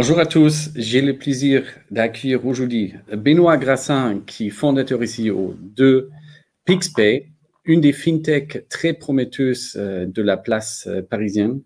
[0.00, 6.08] Bonjour à tous, j'ai le plaisir d'accueillir aujourd'hui Benoît Grassin, qui est fondateur ici de
[6.66, 7.26] PixPay,
[7.64, 11.62] une des fintechs très prometteuses euh, de la place euh, parisienne,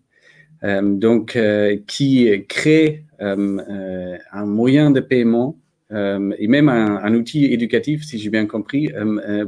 [0.63, 1.37] euh, donc
[1.85, 5.59] qui crée un moyen de paiement
[5.91, 8.89] et même un, outil éducatif, si j'ai bien compris,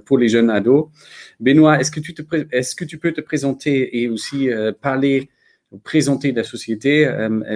[0.05, 0.89] pour les jeunes ados.
[1.39, 2.13] Benoît, est-ce que, tu
[2.52, 4.47] est-ce que tu peux te présenter et aussi
[4.79, 5.32] parler,
[5.83, 7.10] présenter la société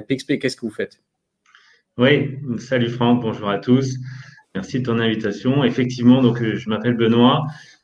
[0.07, 0.99] PixPay, qu'est-ce que vous faites?
[1.99, 3.97] Oui, salut Franck, bonjour à tous.
[4.55, 5.65] Merci de ton invitation.
[5.65, 7.43] Effectivement, donc euh, je m'appelle Benoît.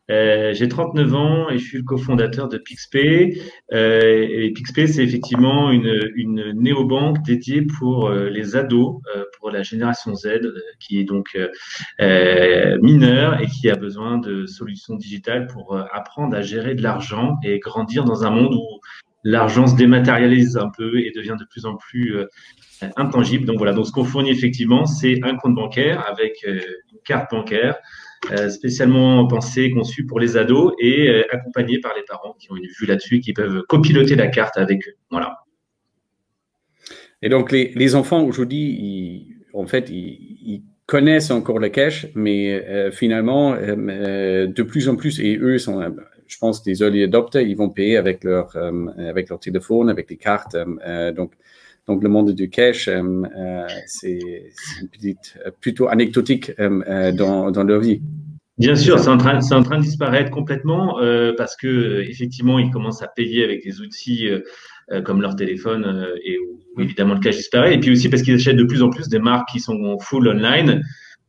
[0.09, 3.41] Euh, j'ai 39 ans et je suis le cofondateur de PixPay.
[3.73, 9.01] Euh, et PixPay, c'est effectivement une, une néobanque dédiée pour euh, les ados,
[9.37, 10.27] pour la génération Z,
[10.79, 11.37] qui est donc
[11.99, 17.59] mineure et qui a besoin de solutions digitales pour apprendre à gérer de l'argent et
[17.59, 18.79] grandir dans un monde où
[19.25, 22.15] l'argent se dématérialise un peu et devient de plus en plus
[22.95, 23.45] intangible.
[23.45, 26.59] Donc voilà, donc ce qu'on fournit effectivement, c'est un compte bancaire avec euh,
[26.91, 27.77] une carte bancaire
[28.31, 32.55] euh, spécialement pensée, conçue pour les ados et euh, accompagnée par les parents qui ont
[32.55, 34.93] une vue là-dessus, qui peuvent copiloter la carte avec eux.
[35.11, 35.39] Voilà.
[37.21, 44.61] Et donc les, enfants aujourd'hui, en fait, ils, connaissent encore le cash, mais finalement, de
[44.61, 45.81] plus en plus, et eux sont,
[46.27, 48.55] je pense, des early adopters, ils vont payer avec leur,
[48.97, 50.57] avec leur téléphone, avec les cartes.
[51.15, 51.33] donc,
[51.87, 53.01] donc, le monde du cash, euh,
[53.37, 54.19] euh, c'est
[55.61, 58.01] plutôt anecdotique euh, dans, dans, leur vie.
[58.57, 60.97] Bien sûr, c'est en, train, en train de disparaître complètement
[61.37, 64.29] parce que effectivement, ils commencent à payer avec des outils
[65.03, 67.75] comme leur téléphone et où, évidemment le cash disparaît.
[67.75, 70.27] Et puis aussi parce qu'ils achètent de plus en plus des marques qui sont full
[70.29, 70.81] online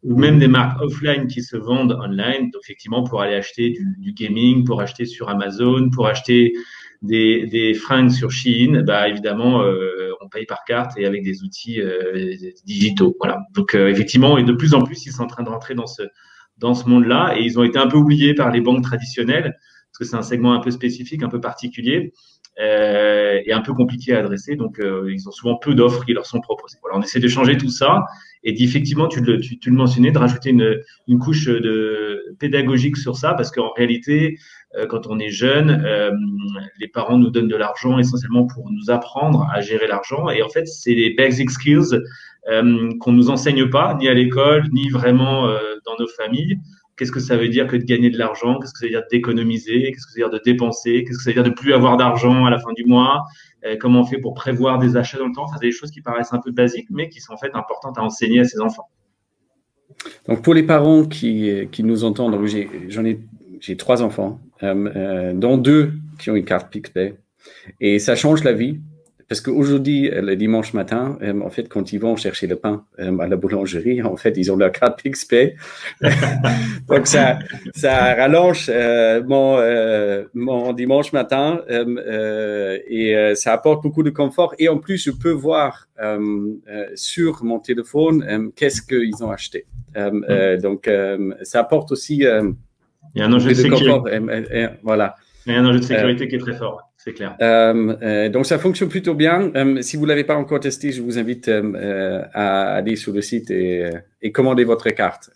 [0.02, 2.50] ou même des marques offline qui se vendent online.
[2.50, 6.52] Donc effectivement, pour aller acheter du, du gaming, pour acheter sur Amazon, pour acheter
[7.02, 11.42] des, des fringues sur Shein, bah évidemment, euh, on paye par carte et avec des
[11.42, 13.16] outils euh, digitaux.
[13.18, 13.40] Voilà.
[13.54, 15.86] Donc euh, effectivement, et de plus en plus, ils sont en train de rentrer dans
[15.86, 16.02] ce
[16.58, 19.58] dans ce monde-là et ils ont été un peu oubliés par les banques traditionnelles
[19.92, 22.12] parce que c'est un segment un peu spécifique, un peu particulier.
[22.58, 24.56] Euh, et un peu compliqué à adresser.
[24.56, 26.78] Donc, euh, ils ont souvent peu d'offres qui leur sont proposées.
[26.80, 28.02] Voilà, on essaie de changer tout ça
[28.46, 32.96] et effectivement, tu le, tu, tu le mentionnais, de rajouter une, une couche de pédagogique
[32.96, 34.38] sur ça parce qu'en réalité,
[34.76, 36.12] euh, quand on est jeune, euh,
[36.78, 40.28] les parents nous donnent de l'argent essentiellement pour nous apprendre à gérer l'argent.
[40.30, 41.98] Et en fait, c'est les basic skills
[42.48, 45.48] euh, qu'on nous enseigne pas, ni à l'école, ni vraiment
[45.84, 46.60] dans nos familles.
[46.96, 48.58] Qu'est-ce que ça veut dire que de gagner de l'argent?
[48.58, 49.92] Qu'est-ce que ça veut dire d'économiser?
[49.92, 51.04] Qu'est-ce que ça veut dire de dépenser?
[51.04, 53.24] Qu'est-ce que ça veut dire de plus avoir d'argent à la fin du mois?
[53.80, 55.44] Comment on fait pour prévoir des achats dans le temps?
[55.44, 57.98] Enfin, C'est des choses qui paraissent un peu basiques, mais qui sont en fait importantes
[57.98, 58.88] à enseigner à ses enfants.
[60.28, 62.38] Donc pour les parents qui, qui nous entendent,
[62.88, 63.20] j'en ai
[63.60, 67.16] j'ai trois enfants, euh, euh, dont deux qui ont une carte PixPay.
[67.80, 68.80] Et ça change la vie.
[69.28, 73.26] Parce qu'aujourd'hui, le dimanche matin, euh, en fait, quand ils vont chercher le pain à
[73.26, 75.56] la boulangerie, en fait, ils ont leur carte PixPay.
[76.88, 77.38] Donc, ça,
[77.74, 78.70] ça rallonge
[79.26, 79.58] mon,
[80.34, 84.54] mon dimanche matin et ça apporte beaucoup de confort.
[84.58, 85.88] Et en plus, je peux voir
[86.94, 89.66] sur mon téléphone qu'est-ce qu'ils ont acheté.
[90.62, 90.88] donc,
[91.42, 92.24] ça apporte aussi
[93.16, 94.68] il y a un enjeu de sécurité.
[94.82, 95.16] voilà.
[95.46, 97.36] Il y a un enjeu de sécurité qui est très fort, c'est clair.
[97.40, 99.52] Euh, euh, donc ça fonctionne plutôt bien.
[99.54, 103.22] Euh, si vous ne l'avez pas encore testé, je vous invite à aller sur le
[103.22, 103.88] site et,
[104.22, 105.30] et commander votre carte.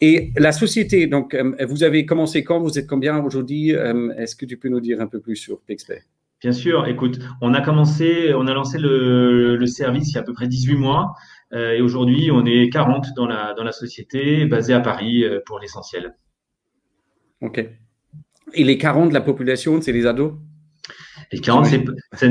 [0.00, 2.58] et la société, donc vous avez commencé quand?
[2.58, 3.70] Vous êtes combien aujourd'hui?
[3.70, 6.02] Est-ce que tu peux nous dire un peu plus sur PixPay
[6.40, 10.20] Bien sûr, écoute, on a commencé, on a lancé le, le service il y a
[10.20, 11.14] à peu près 18 mois.
[11.52, 16.16] et aujourd'hui, on est 40 dans la, dans la société, basée à Paris pour l'essentiel.
[17.40, 17.64] OK.
[18.54, 20.32] Et les 40 de la population, c'est les ados?
[21.32, 21.66] Les 40,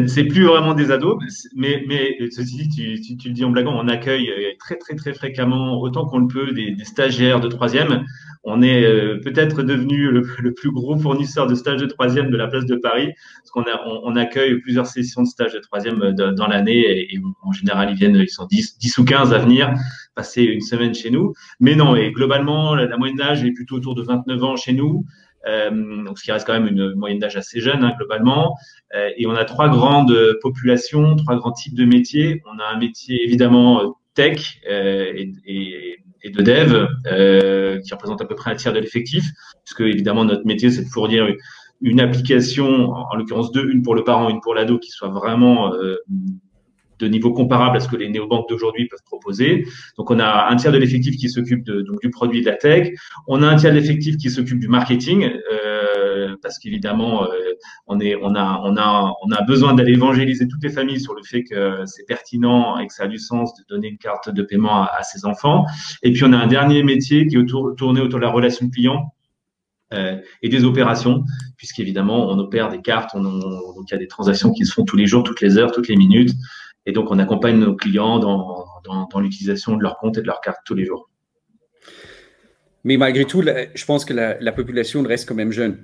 [0.07, 1.17] c'est plus vraiment des ados,
[1.55, 4.95] mais, mais ceci dit, tu, tu, le dis en blaguant, on accueille euh, très, très,
[4.95, 8.05] très fréquemment, autant qu'on le peut, des, des, stagiaires de troisième.
[8.43, 12.37] On est euh, peut-être devenu le, le, plus gros fournisseur de stages de troisième de
[12.37, 16.01] la place de Paris, parce qu'on on, on, accueille plusieurs sessions de stages de troisième
[16.01, 19.39] euh, dans l'année, et, en général, ils viennent, ils sont 10, 10 ou 15 à
[19.39, 19.73] venir
[20.15, 21.33] passer une semaine chez nous.
[21.59, 24.73] Mais non, et globalement, la, la moyenne d'âge est plutôt autour de 29 ans chez
[24.73, 25.03] nous.
[25.47, 28.55] Euh, donc ce qui reste quand même une moyenne d'âge assez jeune hein, globalement.
[28.95, 32.41] Euh, et on a trois grandes populations, trois grands types de métiers.
[32.45, 38.25] On a un métier évidemment tech euh, et, et, et, de dev qui représente à
[38.25, 39.25] peu près un tiers de l'effectif,
[39.65, 41.27] puisque évidemment notre métier c'est de fournir
[41.81, 45.73] une application, en l'occurrence deux, une pour le parent, une pour l'ado, qui soit vraiment
[47.03, 49.65] de niveau comparable à ce que les néobanques d'aujourd'hui peuvent proposer.
[49.97, 52.93] Donc, on a un tiers de l'effectif qui s'occupe du produit de la tech.
[53.27, 55.29] On a un tiers de l'effectif qui s'occupe du marketing.
[55.51, 57.27] Euh, parce qu'évidemment,
[57.87, 61.13] on, est, on, a, on, a, on a besoin d'aller évangéliser toutes les familles sur
[61.15, 64.29] le fait que c'est pertinent et que ça a du sens de donner une carte
[64.29, 65.65] de paiement à, ses enfants.
[66.01, 68.69] Et puis, on a un dernier métier qui est autour, tourné autour de la relation
[68.69, 69.13] client
[70.41, 71.23] et des opérations,
[71.55, 74.85] puisqu'évidemment, on opère des cartes, on, donc il y a des transactions qui se font
[74.85, 76.31] tous les jours, toutes les heures, toutes les minutes.
[76.85, 80.41] Et donc, on accompagne nos clients dans, dans, l'utilisation de leur compte et de leur
[80.41, 81.09] carte tous les jours.
[82.83, 85.77] Mais malgré tout, je pense que la, population reste quand même jeune.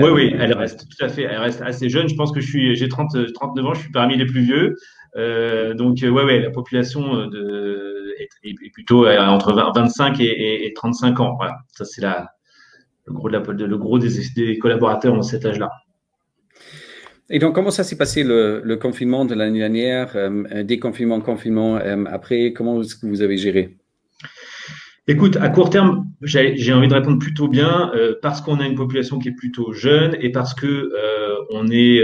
[0.00, 2.08] Oui, oui, elle reste tout à fait, elle reste assez jeune.
[2.08, 4.76] Je pense que je suis, j'ai 30, 39 ans, je suis parmi les plus vieux.
[5.16, 11.34] Euh, donc, oui, ouais, la population de, est, plutôt entre 25 et, 35 ans.
[11.36, 15.70] Voilà, ça c'est le gros, de la, le gros des, des collaborateurs ont cet âge-là.
[17.30, 22.04] Et donc, comment ça s'est passé le, confinement de l'année dernière, euh, déconfinement, confinement euh,
[22.06, 23.76] après Comment est-ce que vous avez géré?
[25.06, 28.74] Écoute, à court terme, j'ai envie de répondre plutôt bien euh, parce qu'on a une
[28.74, 32.02] population qui est plutôt jeune et parce que euh, on est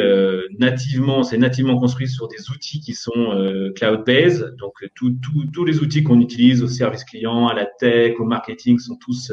[0.59, 4.55] nativement, c'est nativement construit sur des outils qui sont cloud-based.
[4.59, 8.97] Donc, tous les outils qu'on utilise au service client, à la tech, au marketing sont
[8.97, 9.33] tous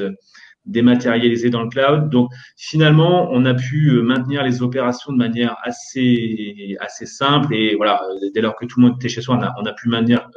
[0.68, 2.10] dématérialisé dans le cloud.
[2.10, 7.76] Donc finalement, on a pu euh, maintenir les opérations de manière assez assez simple et
[7.76, 8.02] voilà,
[8.34, 10.30] dès lors que tout le monde était chez soi, on a, on a pu maintenir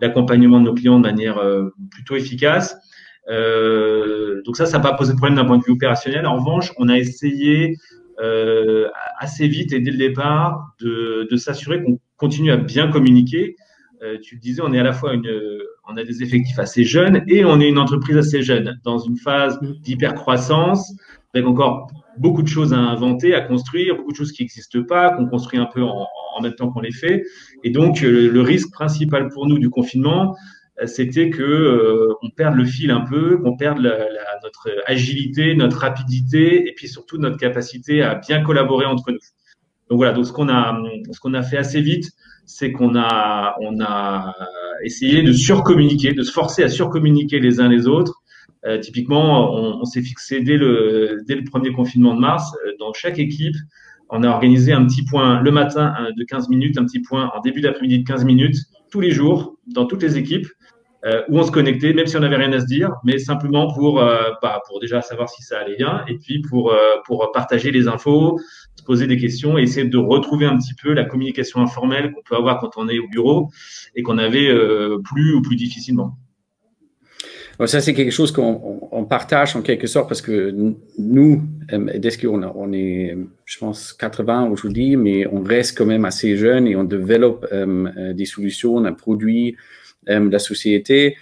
[0.00, 2.76] l'accompagnement de nos clients de manière euh, plutôt efficace.
[3.28, 6.26] Euh, donc ça, ça n'a pas posé de problème d'un point de vue opérationnel.
[6.26, 7.76] En revanche, on a essayé
[8.20, 8.88] euh,
[9.18, 13.56] assez vite et dès le départ de, de s'assurer qu'on continue à bien communiquer.
[14.02, 15.30] Euh, tu le disais, on est à la fois une,
[15.88, 19.16] on a des effectifs assez jeunes et on est une entreprise assez jeune dans une
[19.16, 19.72] phase mm.
[19.82, 20.92] d'hypercroissance
[21.34, 21.88] avec encore
[22.18, 25.58] beaucoup de choses à inventer, à construire, beaucoup de choses qui n'existent pas, qu'on construit
[25.58, 26.06] un peu en,
[26.42, 27.24] même temps qu'on les fait.
[27.64, 30.36] Et donc, euh, le, risque principal pour nous du confinement,
[30.82, 33.80] euh, c'était que euh, on perde le fil un peu, qu'on perde
[34.42, 39.18] notre agilité, notre rapidité et puis surtout notre capacité à bien collaborer entre nous.
[39.88, 40.80] Donc voilà, donc ce qu'on a,
[41.12, 42.10] ce qu'on a fait assez vite,
[42.44, 44.34] c'est qu'on a, on a
[44.82, 48.22] essayé de surcommuniquer, de se forcer à surcommuniquer les uns les autres.
[48.64, 52.72] Euh, typiquement, on, on s'est fixé dès le, dès le premier confinement de mars, euh,
[52.78, 53.54] dans chaque équipe,
[54.08, 57.40] on a organisé un petit point le matin de 15 minutes, un petit point en
[57.40, 58.56] début d'après-midi de 15 minutes,
[58.90, 60.46] tous les jours, dans toutes les équipes,
[61.04, 63.72] euh, où on se connectait, même si on n'avait rien à se dire, mais simplement
[63.72, 67.30] pour, euh, bah, pour déjà savoir si ça allait bien, et puis pour, euh, pour
[67.32, 68.40] partager les infos,
[68.76, 72.22] se poser des questions et essayer de retrouver un petit peu la communication informelle qu'on
[72.22, 73.50] peut avoir quand on est au bureau
[73.94, 74.50] et qu'on avait
[75.04, 76.16] plus ou plus difficilement.
[77.64, 80.50] ça, c'est quelque chose qu'on partage en quelque sorte parce que
[80.98, 81.42] nous,
[81.96, 86.66] Desky, on, on est, je pense, 80 aujourd'hui, mais on reste quand même assez jeune
[86.66, 91.16] et on développe des solutions, un produit, euh, la société.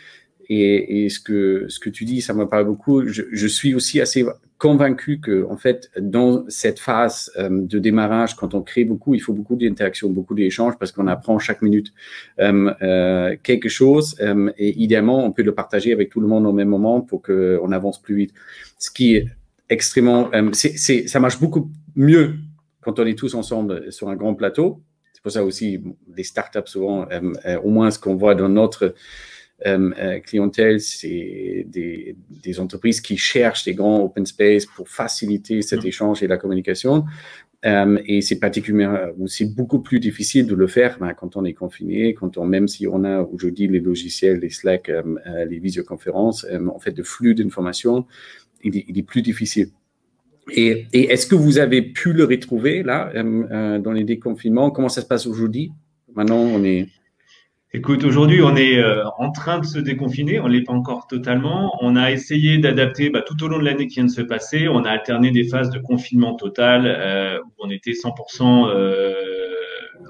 [0.48, 3.06] Et, ce, que, ce que tu dis, ça me parle beaucoup.
[3.06, 4.24] Je, suis aussi assez
[4.58, 9.20] convaincu que, en fait, dans cette phase euh, de démarrage, quand on crée beaucoup, il
[9.20, 11.92] faut beaucoup d'interactions, beaucoup d'échanges parce qu'on apprend chaque minute
[12.40, 14.16] euh, quelque chose
[14.58, 17.72] et idéalement, on peut le partager avec tout le monde au même moment pour qu'on
[17.72, 18.34] avance plus vite.
[18.78, 19.28] Ce qui est
[19.70, 22.36] extrêmement, c'est, ça marche beaucoup mieux
[22.80, 24.82] quand on est tous ensemble sur un grand plateau
[25.24, 25.80] pour ça aussi,
[26.14, 28.94] les startups, souvent, euh, euh, au moins ce qu'on voit dans notre
[29.64, 35.82] euh, clientèle, c'est des, des, entreprises qui cherchent des grands open space pour faciliter cet
[35.82, 35.86] mm.
[35.86, 37.06] échange et la communication.
[37.64, 42.12] et c'est particulièrement, c'est beaucoup plus difficile de le faire ben, quand on est confiné,
[42.12, 44.92] quand on, même si on a aujourd'hui les logiciels, les Slack,
[45.48, 48.04] les visioconférences, en fait, de flux d'informations,
[48.62, 49.70] il, il, est plus difficile.
[50.50, 54.70] Et, est-ce que vous avez pu le retrouver là euh, euh, dans les déconfinements?
[54.70, 55.72] Comment ça se passe aujourd'hui?
[56.14, 56.88] Maintenant, on est.
[57.72, 60.38] Écoute, aujourd'hui, on est euh, en train de se déconfiner.
[60.38, 61.76] On l'est pas encore totalement.
[61.80, 64.68] On a essayé d'adapter bah, tout au long de l'année qui vient de se passer.
[64.68, 68.70] On a alterné des phases de confinement total où on était 100%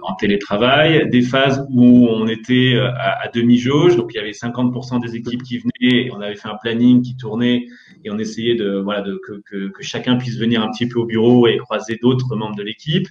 [0.04, 5.00] en télétravail, des phases où on était à, à demi-jauge, donc il y avait 50%
[5.00, 7.66] des équipes qui venaient, et on avait fait un planning qui tournait
[8.04, 10.98] et on essayait de voilà de, que, que, que, chacun puisse venir un petit peu
[10.98, 13.08] au bureau et croiser d'autres membres de l'équipe.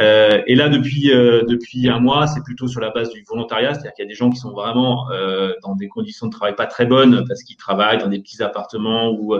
[0.00, 3.74] Euh, et là depuis euh, depuis un mois, c'est plutôt sur la base du volontariat,
[3.74, 6.54] c'est-à-dire qu'il y a des gens qui sont vraiment euh, dans des conditions de travail
[6.54, 9.34] pas très bonnes parce qu'ils travaillent dans des petits appartements où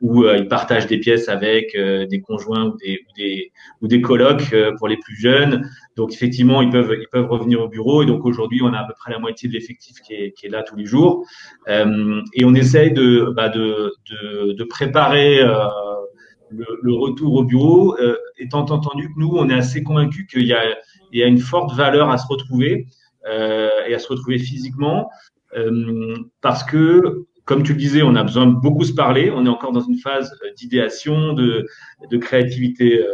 [0.00, 3.52] où euh, ils partagent des pièces avec euh, des conjoints ou des ou des,
[3.82, 5.70] ou des colocs pour les plus jeunes.
[6.00, 8.02] Donc effectivement, ils peuvent ils peuvent revenir au bureau.
[8.02, 10.46] Et donc aujourd'hui, on a à peu près la moitié de l'effectif qui est, qui
[10.46, 11.26] est là tous les jours.
[11.68, 15.66] Et on essaye de bah, de, de de, préparer euh,
[16.48, 20.54] le, retour au bureau, euh, étant entendu que nous, on est assez convaincus qu'il y
[20.54, 20.62] a,
[21.12, 22.86] il y a une forte valeur à se retrouver
[23.26, 25.10] euh, et à se retrouver physiquement,
[26.40, 29.28] parce que comme tu le disais, on a besoin de beaucoup se parler.
[29.34, 31.66] On est encore dans une phase d'idéation, de,
[32.08, 33.04] de créativité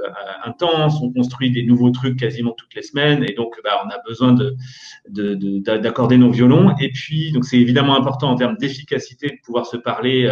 [0.44, 1.00] intense.
[1.00, 4.34] On construit des nouveaux trucs quasiment toutes les semaines, et donc bah, on a besoin
[4.34, 4.54] de,
[5.78, 6.74] d'accorder nos violons.
[6.78, 10.30] Et puis, donc c'est évidemment important en termes d'efficacité de pouvoir se parler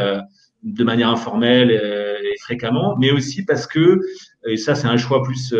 [0.62, 4.00] de manière informelle et fréquemment, mais aussi parce que,
[4.46, 5.54] et ça c'est un choix plus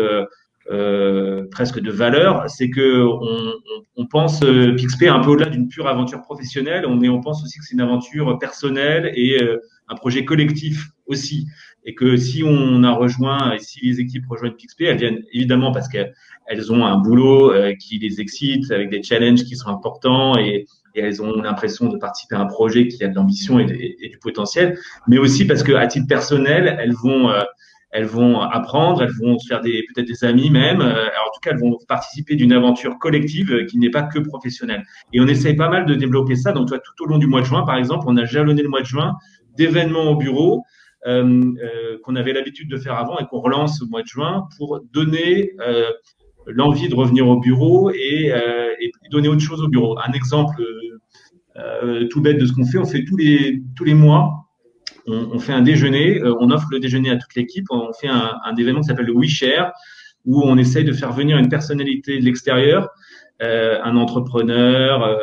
[0.71, 3.53] euh, presque de valeur, c'est que on,
[3.97, 7.43] on, pense euh, Pixpay un peu au-delà d'une pure aventure professionnelle, on, mais on pense
[7.43, 11.45] aussi que c'est une aventure personnelle et euh, un projet collectif aussi.
[11.83, 15.87] Et que si on a rejoint, si les équipes rejoignent Pixpay, elles viennent évidemment parce
[15.87, 21.01] qu'elles ont un boulot qui les excite, avec des challenges qui sont importants et, et
[21.01, 24.17] elles ont l'impression de participer à un projet qui a de l'ambition et, et, du
[24.17, 27.29] potentiel, mais aussi parce qu'à titre personnel, elles vont
[27.95, 30.81] elles vont apprendre, elles vont se faire peut-être des amis même.
[30.81, 34.19] Euh, en tout cas, elles vont participer d'une aventure collective euh, qui n'est pas que
[34.19, 34.83] professionnelle.
[35.13, 36.51] Et on essaye pas mal de développer ça.
[36.51, 38.67] Donc, toi, tout au long du mois de juin, par exemple, on a jalonné le
[38.67, 39.15] mois de juin
[39.57, 40.63] d'événements au bureau
[41.07, 41.53] euh,
[42.03, 45.51] qu'on avait l'habitude de faire avant et qu'on relance au mois de juin pour donner
[46.47, 48.33] l'envie de revenir au bureau et,
[48.81, 49.97] et, donner autre chose au bureau.
[49.99, 50.61] Un exemple
[52.09, 54.44] tout bête de ce qu'on fait, on fait tous les tous les mois
[55.07, 58.55] on, fait un déjeuner, euh, on offre le déjeuner à toute l'équipe, on fait un,
[58.57, 59.71] événement qui s'appelle le WeShare,
[60.25, 62.89] où on essaye de faire venir une personnalité de l'extérieur,
[63.43, 65.17] euh, un entrepreneur, euh,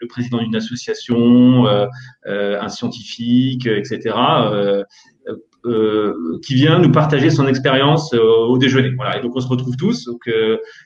[0.00, 1.64] le, président d'une association,
[2.26, 4.14] un scientifique, etc.,
[6.42, 8.90] qui vient nous partager son expérience au déjeuner.
[8.94, 9.18] Voilà.
[9.18, 10.10] Et donc on se retrouve tous.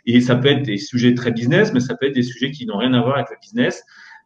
[0.05, 2.67] Et ça peut être des sujets très business, mais ça peut être des sujets qui
[2.67, 3.83] n'ont rien à voir avec le business.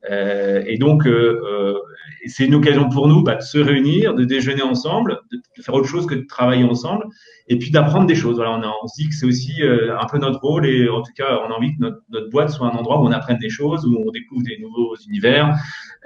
[0.09, 1.75] Euh, et donc, euh, euh,
[2.27, 5.89] c'est une occasion pour nous bah, de se réunir, de déjeuner ensemble, de, faire autre
[5.89, 7.05] chose que de travailler ensemble,
[7.49, 8.37] et puis d'apprendre des choses.
[8.37, 11.03] Voilà, on, a, on se dit que c'est aussi un peu notre rôle, et en
[11.03, 13.39] tout cas, on a envie que notre, notre, boîte soit un endroit où on apprenne
[13.39, 15.55] des choses, où on découvre des nouveaux univers.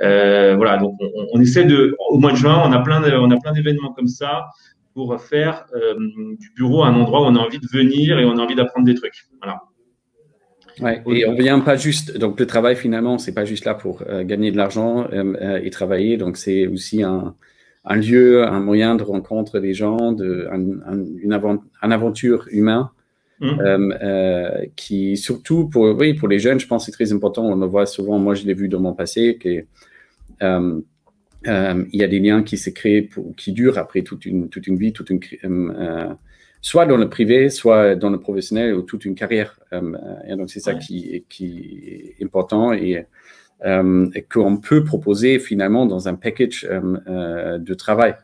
[0.03, 3.13] Euh, voilà, donc on, on, essaie de, au mois de juin, on a plein, de,
[3.13, 4.47] on a plein d'événements comme ça
[4.93, 5.95] pour faire euh,
[6.39, 8.87] du bureau un endroit où on a envie de venir et on a envie d'apprendre
[8.87, 9.25] des trucs.
[9.41, 9.61] Voilà.
[10.81, 12.17] Ouais, et on vient pas juste.
[12.19, 15.61] Donc le travail finalement, c'est pas juste là pour euh, gagner de l'argent euh, euh,
[15.63, 16.17] et travailler.
[16.17, 17.35] Donc c'est aussi un,
[17.85, 22.87] un, lieu, un moyen de rencontre des gens, de, un, une, aventure humaine.
[23.41, 24.69] Mmh.
[24.77, 27.85] qui surtout pour oui pour les jeunes je pense c'est très important on le voit
[27.85, 29.65] souvent moi je l'ai vu dans mon passé que
[30.41, 34.69] il y a des liens qui se créent pour, qui durent après toute une toute
[34.69, 35.19] une vie toute une
[36.65, 39.61] soit dans le privé, soit dans le professionnel ou toute une carrière.
[39.75, 39.93] Euh,
[40.27, 43.07] et donc, c'est ça qui, qui, est important et,
[43.67, 48.17] euh, qu'on peut proposer finalement dans un package euh, de travail.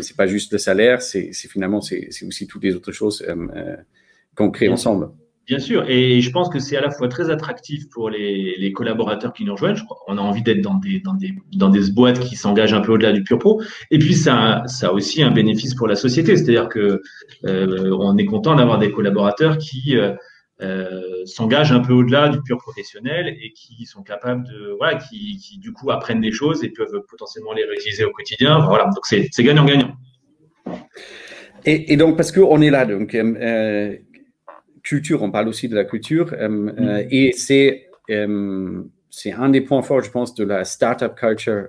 [0.00, 3.26] C'est pas juste le salaire, c'est finalement c'est aussi toutes les autres choses
[4.36, 5.10] qu'on crée ensemble.
[5.46, 9.32] Bien sûr, et je pense que c'est à la fois très attractif pour les, collaborateurs
[9.32, 9.76] qui nous rejoignent.
[10.06, 12.92] On a envie d'être dans des, dans, des, dans des boîtes qui s'engagent un peu
[12.92, 13.60] au-delà du pur pro.
[13.90, 16.36] Et puis, ça, a aussi un bénéfice pour la société.
[16.36, 17.02] C'est-à-dire que
[17.44, 20.12] euh, on est content d'avoir des collaborateurs qui euh,
[20.62, 25.38] euh, s'engagent un peu au-delà du pur professionnel et qui sont capables de, voilà, qui,
[25.38, 28.60] qui du coup apprennent des choses et peuvent potentiellement les réutiliser au quotidien.
[28.60, 29.96] Voilà, donc c'est gagnant-gagnant.
[31.64, 33.96] Et, et, donc, parce qu'on est là, donc, euh,
[34.92, 36.74] culture, on parle aussi de la culture, euh, mm.
[36.80, 41.64] euh, et c'est euh, c'est un des points forts, je pense, de la startup culture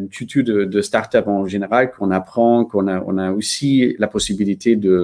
[0.00, 4.08] ou culture de, de startup en général qu'on apprend, qu'on a, on a aussi la
[4.08, 4.94] possibilité de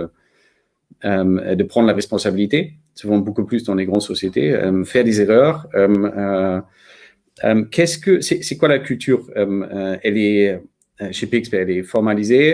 [1.61, 2.59] de prendre la responsabilité,
[2.95, 4.49] souvent beaucoup plus dans les grandes sociétés,
[4.85, 5.59] faire des erreurs.
[7.73, 9.23] Qu'est-ce que c'est quoi la culture
[10.05, 10.61] Elle est
[11.17, 12.51] chez PXP, elle est formalisée,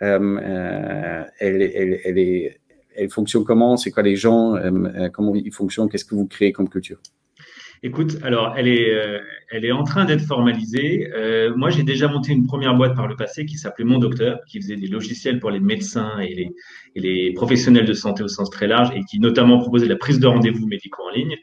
[0.00, 2.61] elle, elle, elle est
[2.96, 6.26] elle fonctionne comment C'est quoi les gens euh, euh, Comment ils fonctionnent Qu'est-ce que vous
[6.26, 6.98] créez comme culture?
[7.84, 9.18] Écoute, alors elle est, euh,
[9.50, 11.10] elle est en train d'être formalisée.
[11.56, 14.60] moi, j'ai déjà monté une première boîte par le passé qui s'appelait Mon Docteur, qui
[14.60, 16.50] faisait des logiciels pour les médecins et les,
[16.94, 20.20] et les professionnels de santé au sens très large, et qui notamment proposait la prise
[20.20, 21.36] de rendez-vous médicaux en ligne.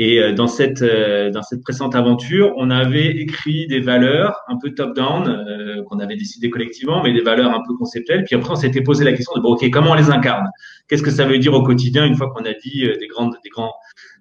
[0.00, 5.84] Et dans cette dans cette précédente aventure, on avait écrit des valeurs un peu top-down
[5.88, 8.24] qu'on avait décidé collectivement, mais des valeurs un peu conceptuelles.
[8.24, 10.48] Puis après, on s'était posé la question de bon, ok, comment on les incarne?
[10.88, 13.34] Qu'est-ce que ça veut dire au quotidien une fois qu'on a dit euh, des grandes,
[13.42, 13.74] des grands,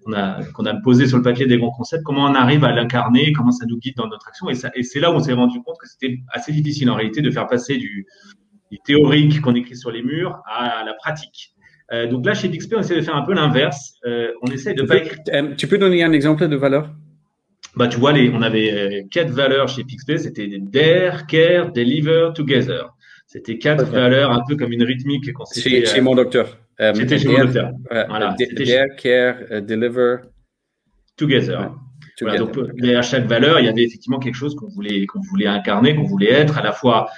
[0.04, 2.72] qu'on a, qu'on a posé sur le papier des grands concepts, comment on arrive à
[2.72, 4.50] l'incarner, comment ça nous guide dans notre action?
[4.50, 7.22] Et, et c'est là où on s'est rendu compte que c'était assez difficile en réalité
[7.22, 8.06] de faire passer du
[8.84, 11.54] théorique qu'on écrit sur les murs à, la pratique.
[11.94, 13.94] Euh, donc là, chez Bixp, on essaie de faire un peu l'inverse.
[14.06, 15.20] Euh, on essaie de pas écrire.
[15.34, 16.90] Euh, tu peux donner un exemple de valeur?
[17.76, 22.94] Bah, tu vois, les, on avait quatre valeurs chez Pixpay, c'était Dare, Care, Deliver, Together.
[23.28, 25.86] C'était quatre valeurs, un peu comme une rythmique qu'on s'était.
[25.86, 26.58] Chez, mon docteur.
[26.80, 27.72] Euh, C'était chez mon docteur.
[27.90, 28.36] voilà.
[28.38, 30.18] Dare, care, uh, deliver.
[31.18, 31.72] Together.
[32.76, 36.04] derrière chaque valeur, il y avait effectivement quelque chose qu'on voulait, qu'on voulait incarner, qu'on
[36.04, 37.10] voulait être, à la fois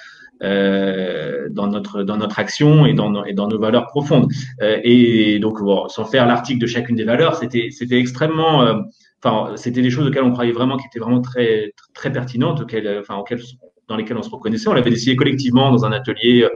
[0.43, 4.31] euh, dans notre dans notre action et dans et dans nos valeurs profondes.
[4.61, 8.75] Euh, et donc, bon, sans faire l'article de chacune des valeurs, c'était c'était extrêmement, euh,
[9.23, 12.99] enfin, c'était des choses auxquelles on croyait vraiment, qui étaient vraiment très très pertinentes, auxquelles,
[12.99, 13.41] enfin, auxquelles
[13.87, 14.69] dans lesquelles on se reconnaissait.
[14.69, 16.47] On l'avait décidé collectivement dans un atelier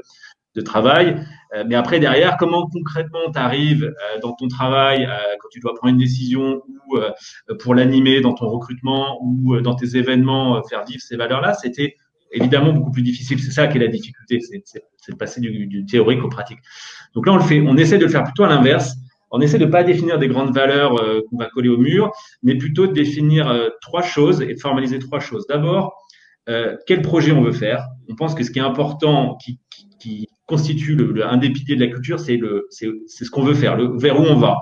[0.56, 1.16] de travail.
[1.56, 5.60] Euh, mais après, derrière, comment concrètement tu arrives euh, dans ton travail, euh, quand tu
[5.60, 6.98] dois prendre une décision ou
[7.60, 11.96] pour l'animer dans ton recrutement ou dans tes événements, faire vivre ces valeurs-là, c'était
[12.34, 13.40] évidemment beaucoup plus difficile.
[13.40, 16.60] C'est ça qui est la difficulté, c'est de passer du, théorique au pratique.
[17.13, 18.96] Donc là, on le fait, on essaie de le faire plutôt à l'inverse.
[19.32, 20.96] On essaie de pas définir des grandes valeurs
[21.30, 22.12] qu'on va coller au mur,
[22.44, 25.48] mais plutôt de définir trois choses et de formaliser trois choses.
[25.50, 25.96] D'abord,
[26.86, 27.88] quel projet on veut faire?
[28.10, 31.88] On pense que ce qui est important, qui, constitue le, un des piliers de la
[31.88, 34.58] culture, c'est le, c'est, ce qu'on veut faire, le, vers où on va.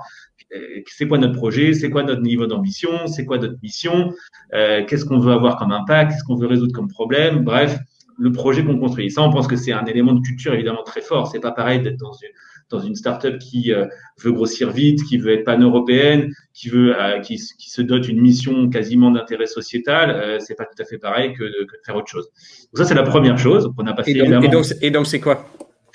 [0.54, 1.72] Euh, c'est quoi notre projet?
[1.74, 3.06] C'est quoi notre niveau d'ambition?
[3.06, 4.12] C'est quoi notre mission?
[4.54, 6.12] Euh, Qu'est-ce qu'on veut avoir comme impact?
[6.12, 7.44] Qu'est-ce qu'on veut résoudre comme problème?
[7.44, 7.78] Bref,
[8.18, 9.10] le projet qu'on construit.
[9.10, 11.28] ça, on pense que c'est un élément de culture évidemment très fort.
[11.28, 12.30] C'est pas pareil d'être dans une
[12.70, 13.84] dans une startup qui euh,
[14.22, 18.18] veut grossir vite, qui veut être pan-européenne, qui veut euh, qui, qui, se dote une
[18.18, 21.96] mission quasiment d'intérêt sociétal, c'est pas tout à fait pareil que de, que de faire
[21.96, 22.30] autre chose.
[22.72, 24.12] Donc ça c'est la première chose qu'on a passé.
[24.12, 25.44] Et donc, et donc, et donc c'est quoi?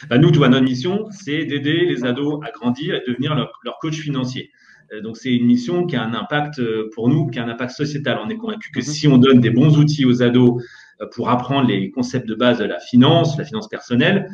[0.09, 3.95] Bah, nous, notre mission, c'est d'aider les ados à grandir et devenir leur, leur coach
[3.99, 4.51] financier.
[4.93, 7.49] Euh, donc, c'est une mission qui a un impact euh, pour nous, qui a un
[7.49, 8.19] impact sociétal.
[8.23, 8.85] On est convaincu que mhm.
[8.85, 10.63] si on donne des bons outils aux ados
[11.01, 14.29] euh, pour apprendre les concepts de base de la finance, la finance personnelle,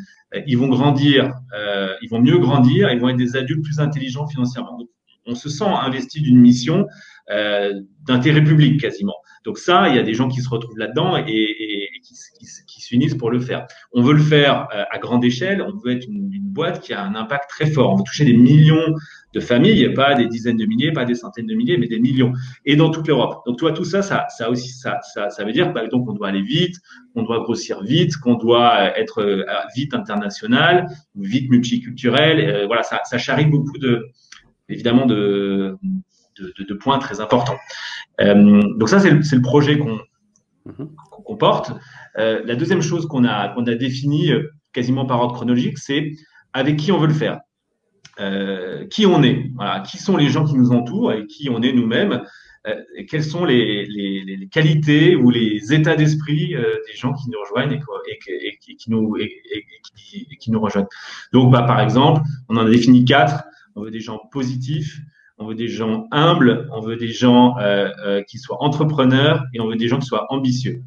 [0.48, 1.32] ils vont grandir,
[2.02, 4.76] ils vont mieux grandir, ils vont être des adultes plus intelligents financièrement.
[4.76, 4.88] Donc,
[5.26, 6.88] on se sent investi d'une mission
[8.02, 9.14] d'intérêt public quasiment.
[9.44, 11.63] Donc ça, il y a des gens qui se retrouvent là-dedans et
[12.14, 13.66] qui, qui, qui s'unissent pour le faire.
[13.92, 16.92] On veut le faire euh, à grande échelle, on veut être une, une, boîte qui
[16.92, 17.92] a un impact très fort.
[17.92, 18.94] On veut toucher des millions
[19.32, 22.32] de familles, pas des dizaines de milliers, pas des centaines de milliers, mais des millions,
[22.64, 23.42] et dans toute l'Europe.
[23.44, 26.12] Donc, toi, tout ça, ça, ça aussi, ça, ça, ça veut dire bah, donc on
[26.12, 26.76] doit aller vite,
[27.12, 29.44] qu'on doit grossir vite, qu'on doit être euh,
[29.74, 32.38] vite international, vite multiculturel.
[32.38, 34.06] Euh, voilà, ça, ça charrie beaucoup de,
[34.68, 35.76] évidemment, de,
[36.38, 37.58] de, de, de points très importants.
[38.20, 39.98] Euh, donc ça, c'est le, le, projet qu'on
[40.66, 40.90] mhm.
[41.26, 41.72] qu porte.
[42.18, 46.12] Euh, la deuxième chose qu'on a, a définie euh, quasiment par ordre chronologique, c'est
[46.52, 47.40] avec qui on veut le faire.
[48.20, 51.62] Euh, qui on est, voilà, qui sont les gens qui nous entourent et qui on
[51.62, 52.22] est nous-mêmes,
[53.10, 58.90] quelles sont les, qualités ou les états d'esprit des gens qui nous rejoignent et, qui,
[58.90, 60.86] nous, rejoignent.
[61.34, 63.44] Donc, bah, par exemple, on en a défini quatre.
[63.74, 64.98] On veut des gens positifs,
[65.36, 67.56] on veut des gens humbles, on veut des gens
[68.28, 70.82] qui soient entrepreneurs et on veut des gens qui soient ambitieux.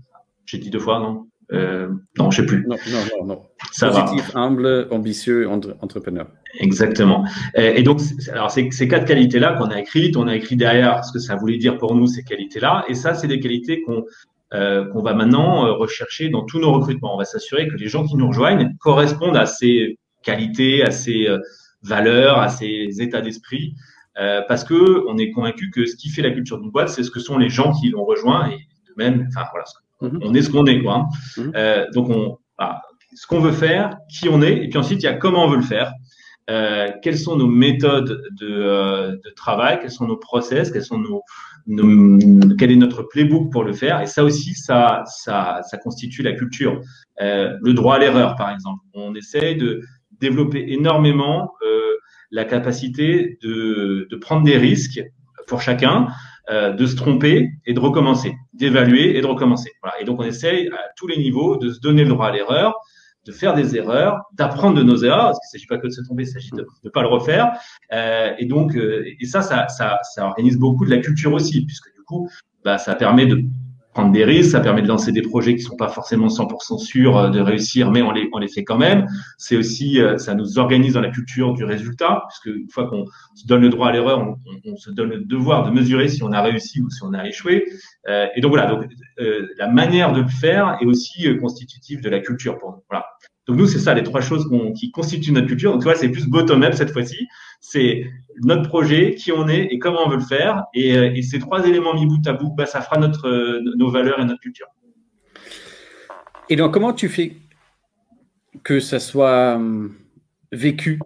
[0.48, 2.66] J'ai dit deux fois, non euh, Non, je sais plus.
[2.68, 3.26] Non, non, non.
[3.26, 3.42] non.
[3.72, 4.40] Ça Positif, va.
[4.40, 6.28] humble, ambitieux, entre, entrepreneur.
[6.60, 7.28] Exactement.
[7.56, 11.12] Et, et donc, alors ces quatre qualités-là qu'on a écrites, on a écrit derrière ce
[11.12, 14.04] que ça voulait dire pour nous ces qualités-là, et ça, c'est des qualités qu'on
[14.54, 17.16] euh, qu'on va maintenant euh, rechercher dans tous nos recrutements.
[17.16, 21.28] On va s'assurer que les gens qui nous rejoignent correspondent à ces qualités, à ces
[21.28, 21.38] euh,
[21.82, 23.76] valeurs, à ces états d'esprit
[24.20, 27.04] euh, parce que on est convaincu que ce qui fait la culture d'une boîte, c'est
[27.04, 29.66] ce que sont les gens qui l'ont rejoint et de même, enfin voilà,
[30.02, 30.20] mm-hmm.
[30.22, 30.96] on est ce qu'on est quoi.
[30.96, 31.06] Hein.
[31.38, 31.52] Mm-hmm.
[31.56, 32.82] Euh, donc on, voilà,
[33.14, 35.50] ce qu'on veut faire, qui on est, et puis ensuite il y a comment on
[35.50, 35.92] veut le faire.
[36.50, 40.98] Euh, quelles sont nos méthodes de, euh, de, travail, quels sont nos process, quels sont
[40.98, 41.22] nos,
[41.68, 44.02] nos, quel est notre playbook pour le faire.
[44.02, 46.80] Et ça aussi, ça, ça, ça constitue la culture.
[47.22, 48.80] Euh, le droit à l'erreur, par exemple.
[48.94, 49.82] On essaye de
[50.22, 51.98] développer énormément euh,
[52.32, 55.04] la capacité de, de prendre des risques
[55.48, 56.08] pour chacun,
[56.50, 59.72] euh, de se tromper et de recommencer, d'évaluer et de recommencer.
[60.00, 62.74] Et donc on essaye à tous les niveaux de se donner le droit à l'erreur,
[63.26, 65.92] de faire des erreurs, d'apprendre de nos erreurs, parce qu'il ne s'agit pas que de
[65.92, 67.52] se tromper, il s'agit de ne pas le refaire.
[67.92, 71.66] Euh, et donc, euh, et ça, ça, ça, ça organise beaucoup de la culture aussi,
[71.66, 72.30] puisque du coup,
[72.64, 73.44] bah, ça permet de
[73.98, 77.18] prendre des risques, ça permet de lancer des projets qui sont pas forcément 100% sûrs
[77.18, 79.08] euh, de réussir, mais on les, on les fait quand même.
[79.40, 83.06] C'est aussi, euh, ça nous organise dans la culture du résultat, puisque une fois qu'on
[83.34, 86.10] se donne le droit à l'erreur, on, on, on, se donne le devoir de mesurer
[86.10, 87.66] si on a réussi ou si on a échoué.
[88.08, 88.86] Euh, et donc voilà, donc
[89.20, 92.84] euh, la manière de le faire est aussi euh, constitutive de la culture pour nous.
[92.90, 93.06] Voilà.
[93.48, 95.72] Donc nous, c'est ça les trois choses qui constituent notre culture.
[95.72, 97.28] Donc tu vois, c'est plus bottom-up cette fois-ci.
[97.62, 98.04] C'est
[98.44, 100.66] notre projet, qui on est et comment on veut le faire.
[100.74, 103.62] Et, euh, et ces trois éléments mis bout à bout, bah, ça fera notre, euh,
[103.78, 104.68] nos valeurs et notre culture.
[106.50, 107.34] Et donc, comment tu fais
[108.64, 109.94] que ça soit hum,
[110.52, 111.00] vécu?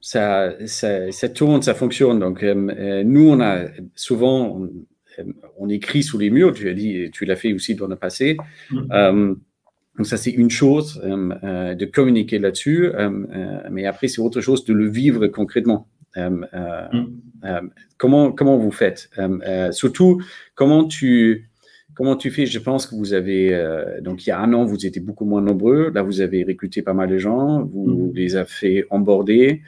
[0.00, 2.20] Ça, ça, ça, tourne, ça fonctionne.
[2.20, 3.64] Donc, euh, nous, on a
[3.96, 4.70] souvent, on,
[5.58, 6.52] on, écrit sous les murs.
[6.52, 8.36] Tu as dit, tu l'as fait aussi dans le passé.
[8.70, 8.78] Mmh.
[8.92, 9.34] Euh,
[9.98, 13.10] donc ça, c'est une chose euh, de communiquer là-dessus, euh,
[13.70, 15.88] mais après, c'est autre chose de le vivre concrètement.
[16.16, 16.44] mm.
[17.98, 19.10] comment, comment vous faites?
[19.72, 20.22] Surtout,
[20.54, 21.50] comment tu,
[21.94, 22.46] comment tu fais?
[22.46, 23.50] Je pense que vous avez,
[24.00, 25.90] donc il y a un an, vous étiez beaucoup moins nombreux.
[25.94, 28.12] Là, vous avez recruté pas mal de gens, vous mm.
[28.14, 29.62] les avez fait emborder.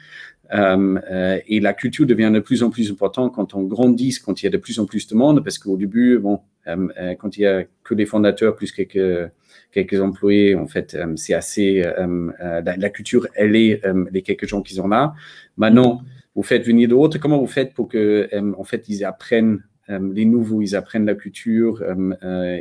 [0.53, 4.41] Euh, euh, et la culture devient de plus en plus importante quand on grandit, quand
[4.41, 7.37] il y a de plus en plus de monde, parce qu'au début, bon, euh, quand
[7.37, 9.31] il y a que des fondateurs plus quelques
[9.71, 11.83] quelques employés, en fait, c'est assez
[12.31, 15.13] la, culture, elle est les quelques gens qu'ils ont là.
[15.57, 16.01] Maintenant,
[16.35, 17.17] vous faites venir d'autres.
[17.17, 21.83] Comment vous faites pour que, en fait, ils apprennent les nouveaux, ils apprennent la culture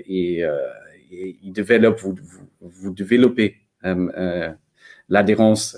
[0.07, 0.45] et,
[1.11, 2.01] ils développent,
[2.61, 3.57] vous, développez
[5.09, 5.77] l'adhérence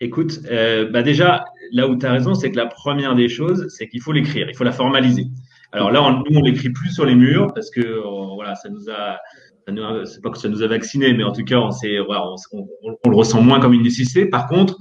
[0.00, 3.66] Écoute, euh, bah déjà, là où tu as raison, c'est que la première des choses,
[3.68, 5.26] c'est qu'il faut l'écrire, il faut la formaliser.
[5.74, 8.68] Alors là, on, nous, on l'écrit plus sur les murs parce que euh, voilà, ça
[8.68, 9.18] nous a,
[10.06, 11.70] c'est pas que ça nous a vacciné, mais en tout cas, on,
[12.52, 12.66] on,
[13.04, 14.26] on, le ressent moins comme une nécessité.
[14.26, 14.76] Par contre,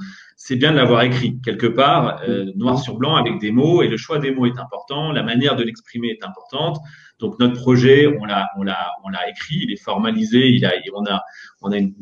[0.46, 3.88] c'est bien de l'avoir écrit quelque part, euh, noir sur blanc, avec des mots, et
[3.88, 6.80] le choix des mots est important, la manière de l'exprimer est importante.
[7.20, 10.74] Donc notre projet, on l'a, on l'a, on l'a écrit, il est formalisé, il a,
[10.94, 11.22] on a,
[11.62, 11.94] on a une,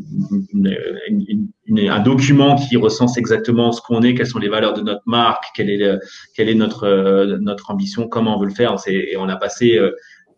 [1.67, 5.03] une, un document qui recense exactement ce qu'on est, quelles sont les valeurs de notre
[5.05, 5.99] marque, quelle est,
[6.35, 8.75] quelle est notre, euh, notre ambition, comment on veut le faire.
[8.87, 9.91] Et on a passé euh,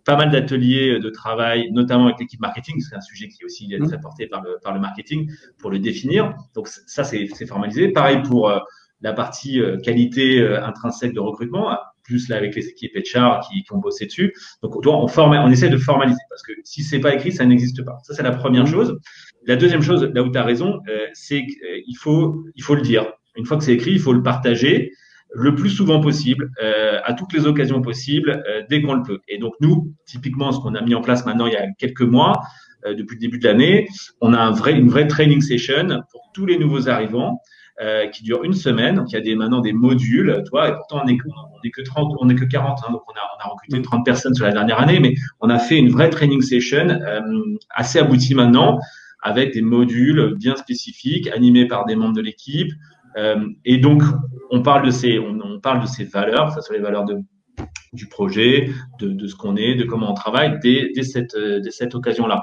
[0.06, 3.68] pas mal d'ateliers de travail, notamment avec l'équipe marketing, c'est un sujet qui est aussi
[3.68, 3.88] mmh.
[3.88, 6.34] très porté par le, par le marketing, pour le définir.
[6.56, 7.90] Donc ça, c'est formalisé.
[7.90, 8.60] Pareil pour euh,
[9.02, 13.80] la partie qualité intrinsèque de recrutement plus là avec les équipes HR qui, qui ont
[13.80, 14.34] bossé dessus.
[14.62, 17.46] Donc, on, on, forme, on essaie de formaliser parce que si c'est pas écrit, ça
[17.46, 17.98] n'existe pas.
[18.04, 18.68] Ça, c'est la première mmh.
[18.68, 19.00] chose.
[19.46, 22.82] La deuxième chose, là où tu as raison, euh, c'est qu'il faut, il faut le
[22.82, 23.12] dire.
[23.36, 24.92] Une fois que c'est écrit, il faut le partager
[25.34, 29.20] le plus souvent possible, euh, à toutes les occasions possibles, euh, dès qu'on le peut.
[29.28, 32.02] Et donc, nous, typiquement, ce qu'on a mis en place maintenant il y a quelques
[32.02, 32.44] mois,
[32.86, 33.88] euh, depuis le début de l'année,
[34.22, 37.40] on a un vrai, une vraie training session pour tous les nouveaux arrivants
[37.82, 38.96] euh, qui dure une semaine.
[38.96, 41.72] Donc, il y a des, maintenant des modules, toi, et pourtant, on n'est on est
[41.72, 42.80] que 30, on est que 40.
[42.80, 45.50] Hein, donc, on a, on a recruté 30 personnes sur la dernière année, mais on
[45.50, 47.22] a fait une vraie training session euh,
[47.70, 48.80] assez aboutie maintenant,
[49.22, 52.72] avec des modules bien spécifiques, animés par des membres de l'équipe.
[53.18, 54.04] Euh, et donc,
[54.52, 57.18] on parle de ces, on, on parle de ces valeurs, ça sont les valeurs de
[57.94, 61.70] du projet, de, de ce qu'on est, de comment on travaille dès, dès cette, dès
[61.70, 62.42] cette occasion-là.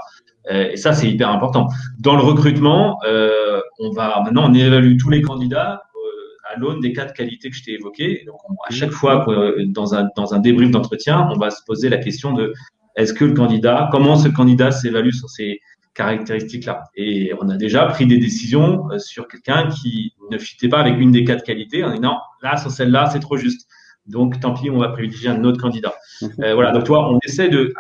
[0.50, 1.68] Euh, et ça, c'est hyper important.
[1.98, 6.80] Dans le recrutement, euh, on va maintenant on évalue tous les candidats euh, à l'aune
[6.80, 8.24] des quatre qualités que je t'ai évoquées.
[8.26, 9.26] Donc, à chaque fois
[9.66, 12.52] dans un dans un débrief d'entretien, on va se poser la question de
[12.96, 15.60] est-ce que le candidat, comment ce candidat s'évalue sur ces
[15.94, 16.84] caractéristiques-là?
[16.96, 21.10] Et on a déjà pris des décisions sur quelqu'un qui ne fitait pas avec une
[21.10, 21.84] des quatre qualités.
[21.84, 23.68] On dit non, là sur celle-là, c'est trop juste.
[24.06, 25.94] Donc, tant pis, on va privilégier un autre candidat.
[26.40, 26.72] Euh, voilà.
[26.72, 27.72] Donc, toi, on essaie de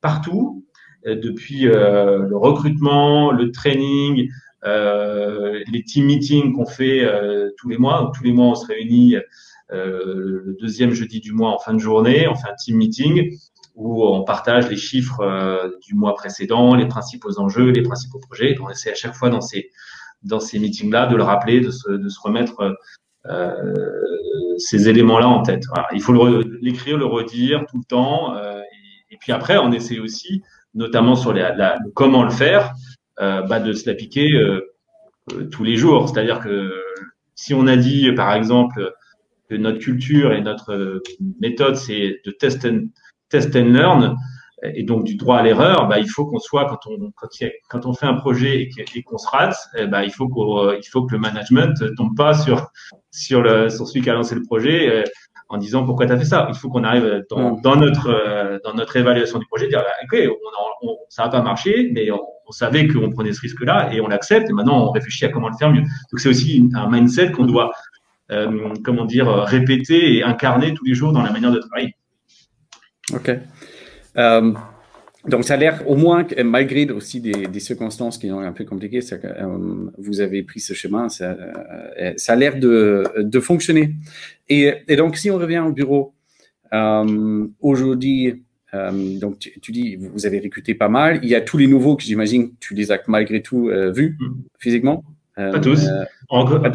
[0.00, 0.64] partout
[1.06, 4.28] euh, depuis euh, le recrutement, le training,
[4.64, 7.06] euh, les team meetings qu'on fait
[7.56, 8.10] tous les mois.
[8.16, 9.16] tous les mois, on se réunit
[9.70, 12.26] le deuxième jeudi du mois en fin de journée.
[12.28, 13.36] On fait un team meeting
[13.74, 18.56] où on partage les chiffres du mois précédent, les principaux enjeux, les principaux projets.
[18.60, 19.70] On essaie à chaque fois dans ces
[20.22, 22.76] dans ces meetings-là de le rappeler, de se, de se remettre
[23.26, 23.74] euh,
[24.58, 25.64] ces éléments-là en tête.
[25.92, 26.12] Il faut
[26.60, 28.36] l'écrire, le, redire tout le temps.
[28.36, 28.60] Euh,
[29.10, 30.42] et, puis après, on essaie aussi
[30.74, 32.74] notamment sur les, la, comment le faire,
[33.20, 34.60] euh, bah, de se l'appliquer euh,
[35.32, 36.08] euh, tous les jours.
[36.08, 36.70] C'est-à-dire que
[37.34, 38.92] si on a dit, par exemple,
[39.48, 41.02] que notre culture et notre
[41.40, 42.88] méthode, c'est de test and,
[43.30, 44.16] test and learn,
[44.62, 47.28] et donc du droit à l'erreur, bah, il faut qu'on soit quand on quand,
[47.68, 50.86] quand on fait un projet et qu'on se rate, eh bah, il faut qu'on il
[50.90, 52.68] faut que le management tombe pas sur
[53.10, 55.04] sur le sur celui qui a lancé le projet
[55.48, 56.46] en disant pourquoi tu as fait ça.
[56.48, 59.92] Il faut qu'on arrive dans, dans notre euh, dans notre évaluation du projet, dire bah,
[60.04, 60.28] ok,
[60.82, 64.00] on, on, ça n'a pas marché, mais on, on savait qu'on prenait ce risque-là et
[64.00, 64.48] on l'accepte.
[64.50, 65.82] Et maintenant, on réfléchit à comment le faire mieux.
[65.82, 67.72] Donc c'est aussi un mindset qu'on doit
[68.32, 71.94] euh, comment dire répéter et incarner tous les jours dans la manière de travailler.
[73.12, 73.30] Ok.
[74.16, 74.52] Euh,
[75.28, 78.64] donc, ça a l'air, au moins, malgré aussi des, des, circonstances qui sont un peu
[78.64, 81.36] compliquées, ça, euh, vous avez pris ce chemin, ça,
[81.98, 83.94] euh, ça a l'air de, de, fonctionner.
[84.48, 86.14] Et, et, donc, si on revient au bureau,
[86.72, 91.18] euh, aujourd'hui, euh, donc tu, tu, dis, vous avez recruté pas mal.
[91.24, 94.16] Il y a tous les nouveaux que j'imagine, tu les as malgré tout vus
[95.36, 95.42] mm.
[95.42, 95.86] physiquement euh, pas tous.
[95.86, 96.04] Euh,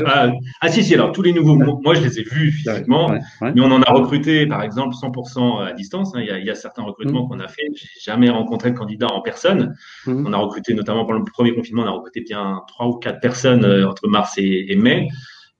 [0.06, 3.62] ah, ah, si, si, alors tous les nouveaux, moi je les ai vus physiquement, mais
[3.62, 6.16] on en a recruté par exemple 100% à distance.
[6.16, 6.22] Hein.
[6.22, 7.30] Il, y a, il, y a, certains recrutements mmh.
[7.30, 9.76] qu'on a fait, j'ai jamais rencontré de candidat en personne.
[10.06, 10.26] Mmh.
[10.26, 13.20] On a recruté notamment pendant le premier confinement, on a recruté bien trois ou quatre
[13.20, 15.08] personnes euh, entre mars et, et mai.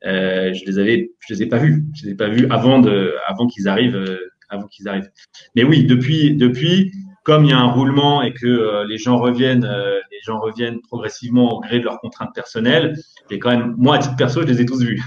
[0.06, 2.80] Euh, je les avais, je les ai pas vus, je les ai pas vus avant
[2.80, 4.04] de, avant qu'ils arrivent,
[4.50, 5.12] avant qu'ils arrivent.
[5.56, 6.92] Mais oui, depuis, depuis,
[7.24, 10.40] comme il y a un roulement et que euh, les gens reviennent, euh, les gens
[10.40, 12.98] reviennent progressivement au gré de leurs contraintes personnelles,
[13.30, 15.02] et quand même, moi, à titre perso, je les ai tous vus.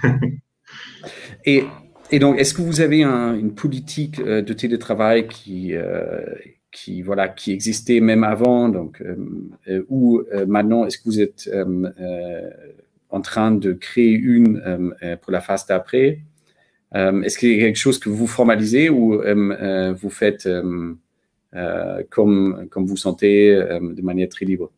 [1.44, 1.64] et,
[2.20, 5.74] donc, est-ce que vous avez un, une politique de télétravail qui,
[6.70, 9.02] qui, voilà, qui existait même avant, donc,
[9.88, 11.50] ou maintenant, est-ce que vous êtes
[13.10, 16.20] en train de créer une pour la phase d'après?
[16.94, 20.48] Est-ce qu'il y a quelque chose que vous formalisez ou vous faites
[22.10, 24.70] comme, comme vous sentez de manière très libre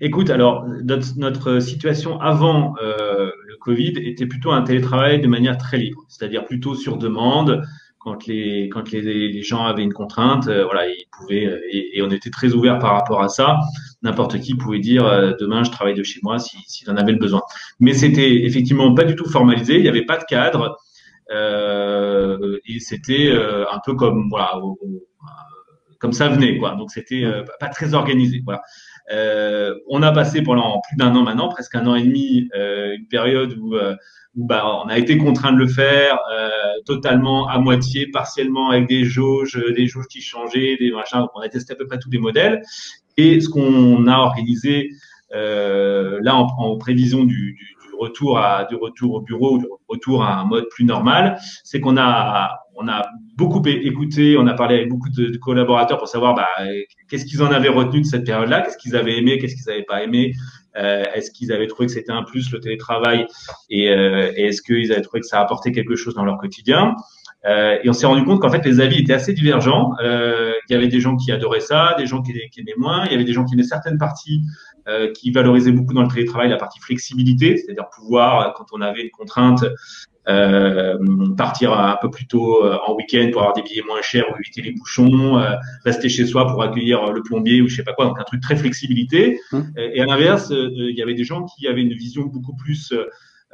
[0.00, 5.78] Écoute, alors notre, situation avant euh, le Covid était plutôt un télétravail de manière très
[5.78, 7.62] libre, c'est-à-dire plutôt sur demande.
[7.98, 12.10] Quand les quand les, gens avaient une contrainte, euh, voilà, ils pouvaient euh, et, on
[12.10, 13.58] était très ouvert par rapport à ça.
[14.02, 17.18] N'importe qui pouvait dire demain je travaille de chez moi s'il si, en avait le
[17.18, 17.42] besoin.
[17.80, 19.76] Mais c'était effectivement pas du tout formalisé.
[19.76, 20.76] Il n'y avait pas de cadre
[21.28, 24.52] et c'était un peu comme voilà
[25.98, 26.74] comme ça venait quoi.
[26.76, 27.24] Donc c'était
[27.60, 28.42] pas très organisé.
[28.44, 28.62] Voilà.
[29.12, 32.96] Euh, on a passé pendant plus d'un an maintenant, presque un an et demi, euh,
[32.96, 33.94] une période où, euh,
[34.34, 36.18] où bah, on a été contraint de le faire
[36.84, 41.24] totalement à moitié, partiellement avec des jauges, des jauges qui changeaient, des machins.
[41.34, 42.62] on a testé à peu près tous les modèles.
[43.16, 44.90] Et ce qu'on a organisé
[45.32, 50.38] là en, en prévision du, du, retour à du retour au bureau, du retour à
[50.38, 53.02] un mode plus normal, c'est qu'on a on a
[53.36, 56.48] beaucoup écouté, on a parlé avec beaucoup de, collaborateurs pour savoir bah,
[57.08, 59.84] qu'est-ce qu'ils en avaient retenu de cette période-là, qu'est-ce qu'ils avaient aimé, qu'est-ce qu'ils n'avaient
[59.84, 60.32] pas aimé,
[60.76, 63.26] euh, est-ce qu'ils avaient trouvé que c'était un plus le télétravail
[63.70, 66.94] et, euh, et est-ce qu'ils avaient trouvé que ça apportait quelque chose dans leur quotidien.
[67.46, 69.92] Euh, et on s'est rendu compte qu'en fait les avis étaient assez divergents.
[70.02, 73.04] Il y avait des gens qui adoraient ça, des gens qui, qui aimaient moins.
[73.06, 74.42] Il y avait des gens qui aimaient certaines parties
[75.14, 79.10] qui valorisaient beaucoup dans le télétravail la partie flexibilité, c'est-à-dire pouvoir, quand on avait une
[79.10, 79.64] contrainte,
[80.28, 80.98] euh,
[81.36, 84.34] partir un peu plus tôt euh, en week-end pour avoir des billets moins chers ou
[84.40, 85.52] éviter les bouchons, euh,
[85.84, 88.40] rester chez soi pour accueillir le plombier ou je sais pas quoi, donc un truc
[88.40, 89.38] très flexibilité.
[89.52, 89.60] Mmh.
[89.76, 92.92] Et, à l'inverse, il y avait des gens qui avaient une vision beaucoup plus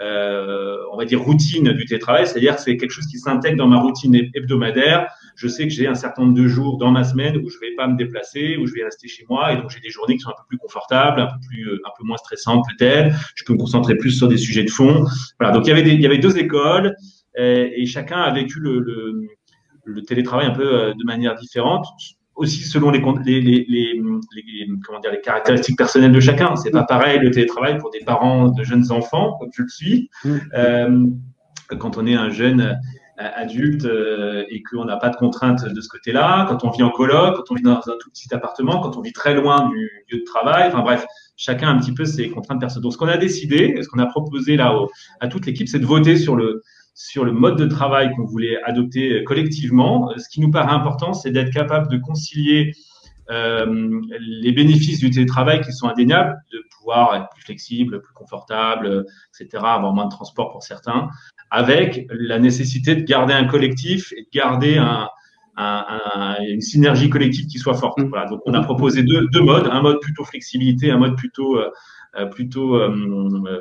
[0.03, 3.69] euh, on va dire routine du télétravail, c'est-à-dire que c'est quelque chose qui s'intègre dans
[3.69, 5.09] ma routine hebdomadaire.
[5.37, 7.75] Je sais que j'ai un certain nombre de jours dans ma semaine où je vais
[7.77, 10.23] pas me déplacer, où je vais rester chez moi, et donc j'ai des journées qui
[10.23, 13.15] sont un peu plus confortables, un peu plus, un peu moins stressantes peut-être.
[13.35, 15.05] Je peux me concentrer plus sur des sujets de fond.
[15.39, 15.55] Voilà.
[15.55, 16.95] Donc il y avait des, il y avait deux écoles,
[17.37, 19.29] et, chacun a vécu le, le,
[19.85, 21.87] le télétravail un peu euh, de manière différente
[22.35, 26.57] aussi selon les, les, les, les, comment dire, les caractéristiques personnelles de chacun.
[26.57, 30.11] C'est pas pareil le télétravail pour des parents de jeunes enfants, comme je le suis,
[30.25, 30.37] mm.
[30.55, 31.07] euh,
[31.79, 32.61] quand on est un jeune
[33.21, 36.83] euh, adulte euh, et qu'on n'a pas de contraintes de ce côté-là, quand on vit
[36.83, 39.69] en coloc, quand on vit dans un tout petit appartement, quand on vit très loin
[39.69, 41.05] du lieu de travail, enfin bref,
[41.37, 42.85] chacun a un petit peu ses contraintes personnelles.
[42.85, 44.75] Donc ce qu'on a décidé, ce qu'on a proposé là
[45.21, 46.63] à toute l'équipe, c'est de voter sur le,
[46.95, 50.13] sur le mode de travail qu'on voulait adopter collectivement.
[50.19, 52.73] Ce qui nous paraît important, c'est d'être capable de concilier
[53.31, 59.07] euh, les bénéfices du télétravail qui sont indéniables, de pouvoir être plus flexible, plus confortable,
[59.41, 61.09] etc., avoir moins de transport pour certains,
[61.51, 65.09] avec la nécessité de garder un collectif et de garder un,
[65.57, 68.01] un, une synergie collective qui soit forte.
[68.01, 71.57] Voilà, donc on a proposé deux, deux modes, un mode plutôt flexibilité, un mode plutôt
[71.59, 71.71] euh,
[72.17, 72.91] euh, plutôt, euh,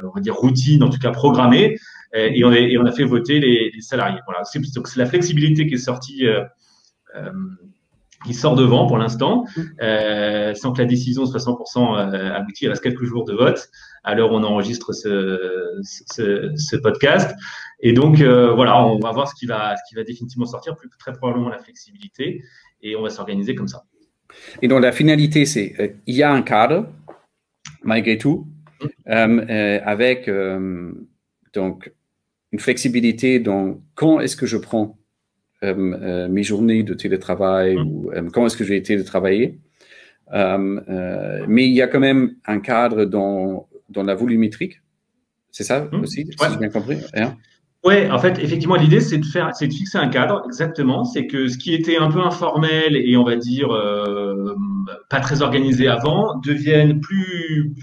[0.04, 1.78] on va dire, routine, en tout cas programmée,
[2.14, 4.20] et on, et on a fait voter les, les salariés.
[4.26, 6.44] Voilà, c'est c'est la flexibilité qui est sortie euh,
[8.26, 9.46] qui sort devant pour l'instant,
[9.82, 12.66] euh, sans que la décision soit 100% aboutie.
[12.66, 13.70] Il reste quelques jours de vote
[14.04, 17.36] à l'heure où on enregistre ce, ce, ce podcast.
[17.82, 20.76] Et donc, euh, voilà, on va voir ce qui va, ce qui va définitivement sortir,
[20.76, 22.44] plus, très probablement la flexibilité,
[22.82, 23.84] et on va s'organiser comme ça.
[24.62, 26.88] Et donc, la finalité, c'est il y a un cadre,
[27.84, 28.48] malgré tout,
[29.08, 30.92] euh, euh, avec euh,
[31.54, 31.92] donc
[32.52, 34.98] une flexibilité dans quand est-ce que je prends
[35.64, 37.82] mes journées de télétravail mm.
[37.82, 39.60] ou quand est-ce que j'ai été télétravailler.
[40.32, 44.82] mais il y a quand même un cadre dans, dans la volumétrique.
[45.52, 46.02] C'est ça mm.
[46.02, 46.98] aussi, si j'ai bien compris.
[47.14, 47.36] Hein?
[47.84, 51.04] Ouais, en fait, effectivement, l'idée, c'est de faire, c'est de fixer un cadre, exactement.
[51.04, 54.56] C'est que ce qui était un peu informel et on va dire euh,
[55.10, 57.74] pas très organisé avant devienne plus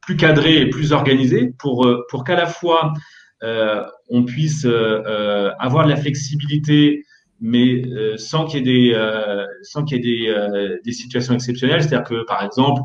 [0.00, 3.00] plus cadré et plus organisé pour euh, pour qu'à la fois euh,
[3.42, 7.04] on puisse euh, avoir de la flexibilité
[7.40, 10.92] mais euh, sans qu'il y ait des euh, sans qu'il y ait des, euh, des
[10.92, 12.82] situations exceptionnelles, c'est-à-dire que par exemple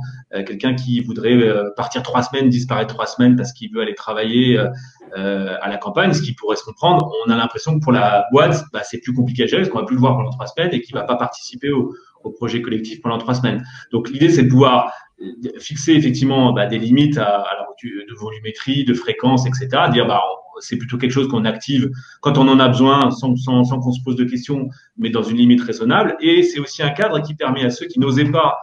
[0.47, 1.37] quelqu'un qui voudrait
[1.75, 4.57] partir trois semaines disparaître trois semaines parce qu'il veut aller travailler
[5.15, 8.63] à la campagne, ce qui pourrait se comprendre, on a l'impression que pour la boîte
[8.73, 10.73] bah, c'est plus compliqué à gérer parce qu'on va plus le voir pendant trois semaines
[10.73, 13.63] et qu'il va pas participer au, au projet collectif pendant trois semaines.
[13.91, 14.91] Donc l'idée c'est de pouvoir
[15.59, 19.67] fixer effectivement bah, des limites à, à la de volumétrie, de fréquence, etc.
[19.91, 20.21] Dire bah
[20.59, 21.89] c'est plutôt quelque chose qu'on active
[22.21, 25.61] quand on en a besoin, sans, qu'on se pose de questions, mais dans une limite
[25.61, 26.15] raisonnable.
[26.19, 28.57] Et c'est aussi un cadre qui permet à ceux qui n'osaient pas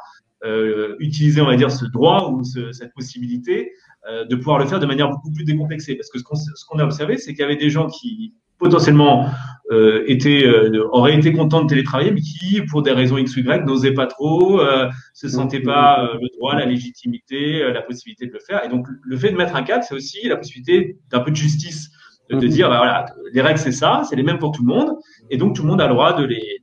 [0.44, 3.72] euh, utiliser, on va dire, ce droit ou ce, cette possibilité
[4.08, 5.96] euh, de pouvoir le faire de manière beaucoup plus décomplexée.
[5.96, 9.26] Parce que ce qu'on a observé, c'est qu'il y avait des gens qui potentiellement
[9.72, 13.40] euh, était, euh, aurait été content de télétravailler, mais qui, pour des raisons X ou
[13.40, 18.26] Y, n'osait pas trop, euh, se sentait pas euh, le droit, la légitimité, la possibilité
[18.26, 18.64] de le faire.
[18.64, 21.36] Et donc, le fait de mettre un cadre, c'est aussi la possibilité d'un peu de
[21.36, 21.90] justice,
[22.28, 24.72] de, de dire, bah, voilà, les règles, c'est ça, c'est les mêmes pour tout le
[24.74, 24.90] monde,
[25.30, 26.58] et donc tout le monde a le droit de les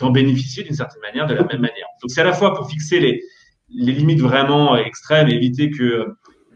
[0.00, 1.86] d'en bénéficier d'une certaine manière, de la même manière.
[2.02, 3.22] Donc, c'est à la fois pour fixer les,
[3.68, 6.06] les limites vraiment extrêmes et éviter que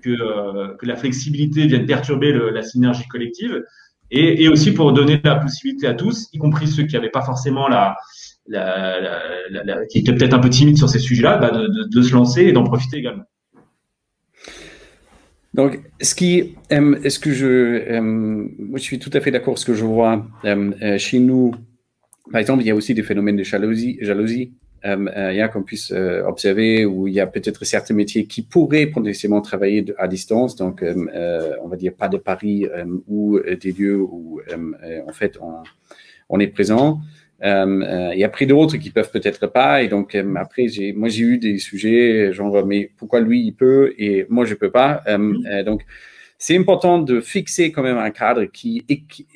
[0.03, 3.63] que, que la flexibilité vienne perturber le, la synergie collective,
[4.13, 7.67] et, aussi pour donner la possibilité à tous, y compris ceux qui n'avaient pas forcément
[7.69, 7.97] la,
[9.91, 12.65] qui étaient peut-être un peu timides sur ces sujets-là, bah de, se lancer et d'en
[12.65, 13.25] profiter également.
[15.55, 19.59] Donc, ce qui, euh, est-ce que je, euh, moi, je suis tout à fait d'accord.
[19.59, 21.55] Ce que je vois euh, chez nous,
[22.31, 24.53] par exemple, il y a aussi des phénomènes de jalousie
[24.85, 28.87] euh, a qu'on puisse euh, observer où il y a peut-être certains métiers qui pourraient
[28.87, 32.67] potentiellement travailler à distance, donc euh, on va dire pas de Paris
[33.07, 34.41] ou des lieux où
[35.07, 35.39] en fait
[36.29, 37.01] on, est présent.
[37.43, 39.83] il y a pris d'autres qui peuvent peut-être pas.
[39.83, 44.27] Et donc après moi j'ai eu des sujets genre mais pourquoi lui il peut et
[44.29, 45.05] moi je peux pas.
[45.65, 45.85] Donc
[46.39, 49.27] c'est important de fixer quand même un cadre qui est qui,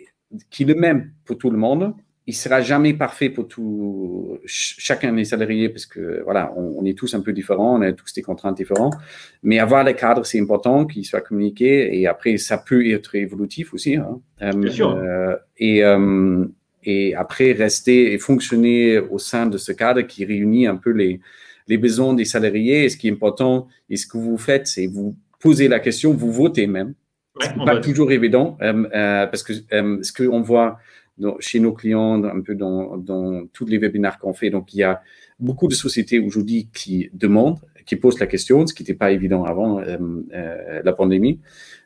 [0.51, 1.95] qui est le même pour tout le monde
[2.27, 6.99] il sera jamais parfait pour tout chacun des salariés parce que voilà, on, on, est
[6.99, 8.95] tous un peu différents, on a tous des contraintes différentes.
[9.43, 13.75] Mais avoir le cadre, c'est important qu'il soit communiqué et après ça peut être évolutif
[13.75, 13.97] aussi.
[13.97, 14.21] Hein.
[14.41, 14.91] Bien sûr.
[14.97, 16.45] Euh, et euh,
[16.83, 21.21] et après rester et fonctionner au sein de ce cadre qui réunit un peu les
[21.69, 22.85] les besoins des salariés.
[22.85, 26.13] Et ce qui est important et ce que vous faites, c'est vous posez la question,
[26.13, 26.95] vous votez même.
[27.41, 30.79] Ouais, pas toujours évident euh, euh, parce que euh, ce qu'on voit
[31.19, 34.51] dans, chez nos clients, un peu dans, dans tous les webinaires qu'on fait.
[34.51, 35.03] Donc, il y a
[35.39, 39.45] beaucoup de sociétés aujourd'hui qui demandent, qui posent la question, ce qui n'était pas évident
[39.45, 39.97] avant euh,
[40.35, 41.41] euh, la pandémie.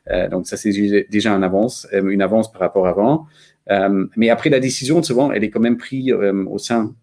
[0.09, 0.71] Euh, donc, ça, c'est
[1.09, 3.27] déjà une avance, euh, une avance par rapport à avant.
[3.69, 6.95] Euh, mais après, la décision, souvent, elle est quand même prise euh, au sein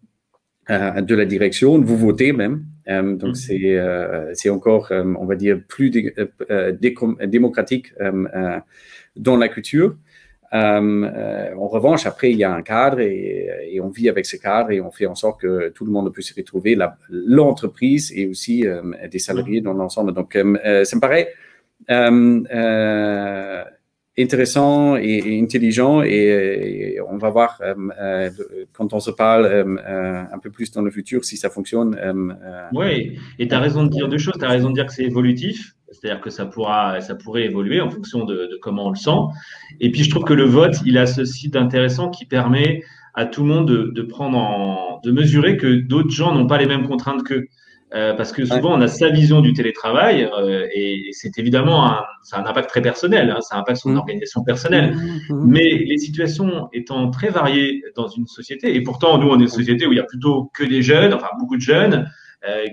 [0.69, 1.81] de la direction.
[1.81, 2.67] Vous votez même.
[2.87, 3.83] donc, c'est
[4.35, 6.15] c'est encore, on va dire, plus dé,
[7.27, 7.95] démocratique
[9.17, 9.97] dans la culture.
[10.55, 14.37] Euh, en revanche, après, il y a un cadre et, et, on vit avec ce
[14.37, 16.77] cadre et on fait en sorte que tout le monde puisse se retrouver,
[17.11, 20.15] l'entreprise et aussi euh, des salariés dans l'ensemble.
[20.15, 21.35] Donc, euh, ça me paraît
[24.19, 27.61] intéressant et, intelligent et, on va voir
[28.73, 29.47] quand on se parle
[29.87, 31.97] un peu plus dans le futur si ça fonctionne.
[32.73, 34.35] oui, et tu as raison de dire deux choses.
[34.39, 37.81] Tu as raison de dire que c'est évolutif c'est-à-dire que ça pourra, ça pourrait évoluer
[37.81, 39.19] en fonction de, de, comment on le sent.
[39.81, 42.83] Et puis je trouve que le vote, il a ceci d'intéressant qui permet
[43.15, 46.59] à tout le monde de, de prendre en, de mesurer que d'autres gens n'ont pas
[46.59, 47.47] les mêmes contraintes qu'eux.
[47.95, 52.05] Euh, parce que souvent on a sa vision du télétravail euh, et, c'est évidemment un,
[52.23, 53.97] ça a un impact très personnel, hein, ça impacte son mmh.
[53.97, 54.95] organisation personnelle.
[54.95, 55.45] Mmh.
[55.47, 59.49] Mais les situations étant très variées dans une société, et pourtant nous on est une
[59.49, 62.07] société où il y a plutôt que des jeunes, enfin beaucoup de jeunes,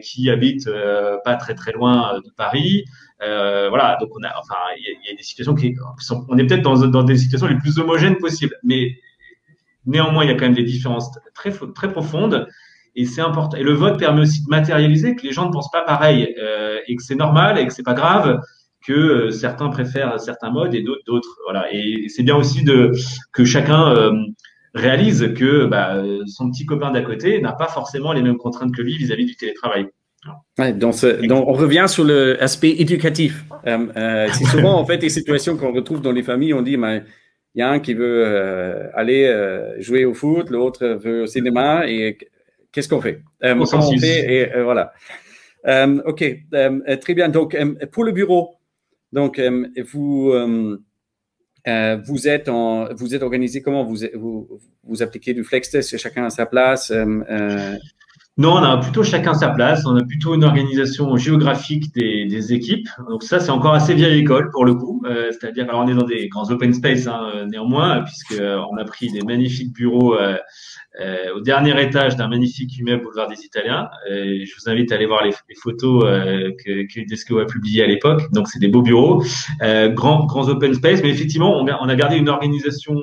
[0.04, 2.86] qui habitent euh, pas très très loin de Paris,
[3.23, 6.45] euh, voilà, donc on a, enfin, il y, a des situations qui, sont, on est
[6.45, 8.97] peut-être dans, des situations les plus homogènes possibles, mais
[9.86, 12.47] néanmoins, il y a quand même des différences très, très profondes.
[12.97, 13.58] Et c'est important.
[13.58, 16.80] Et le vote permet aussi de matérialiser que les gens ne pensent pas pareil euh,
[16.88, 18.39] et que c'est normal et que c'est pas grave
[18.88, 21.38] que euh, certains préfèrent certains modes et d'autres.
[21.43, 21.67] Voilà.
[21.73, 22.93] Et c'est bien aussi de
[23.34, 24.13] que chacun euh,
[24.75, 28.81] réalise que bah, son petit copain d'à côté n'a pas forcément les mêmes contraintes que
[28.81, 29.88] lui vis-à-vis -vis du télétravail.
[30.57, 33.43] Ouais, donc, on revient sur l'aspect éducatif.
[33.67, 36.53] Euh, euh, c'est souvent en fait des situations qu'on retrouve dans les familles.
[36.53, 37.03] On dit, mais
[37.53, 39.31] il y a un qui veut euh, aller
[39.79, 42.17] jouer au foot, l'autre veut au cinéma, et
[42.71, 43.21] qu'est-ce qu'on fait?
[43.43, 44.33] On fait?
[44.33, 44.93] Et voilà.
[46.05, 46.23] ok,
[47.01, 47.29] très bien.
[47.29, 47.57] Donc
[47.91, 48.55] pour le bureau,
[49.11, 49.39] donc
[49.91, 50.33] vous
[51.67, 53.84] vous êtes en, vous êtes organisé comment?
[53.84, 56.91] Vous, vous vous appliquez du flex test chacun à sa place
[58.37, 59.85] non, on a plutôt chacun sa place.
[59.85, 62.89] On a plutôt une organisation géographique des, des équipes.
[63.09, 65.01] Donc ça, c'est encore assez vieille école pour le coup.
[65.05, 68.83] Euh, C'est-à-dire, alors on est dans des grands open space hein, néanmoins, puisque on a
[68.83, 70.35] pris des magnifiques bureaux euh,
[71.01, 73.87] euh, au dernier étage d'un magnifique immeuble boulevard des Italiens.
[74.11, 77.45] Euh, je vous invite à aller voir les, les photos euh, que, que Desco a
[77.45, 78.23] publiées à l'époque.
[78.33, 79.23] Donc c'est des beaux bureaux,
[79.61, 81.01] euh, grands grands open space.
[81.01, 82.95] Mais effectivement, on on a gardé une organisation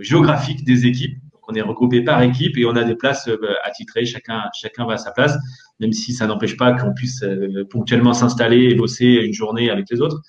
[0.00, 1.18] géographique des équipes
[1.48, 4.94] on est regroupé par équipe et on a des places euh, attitrées, chacun, chacun va
[4.94, 5.36] à sa place,
[5.80, 9.86] même si ça n'empêche pas qu'on puisse euh, ponctuellement s'installer et bosser une journée avec
[9.90, 10.20] les autres.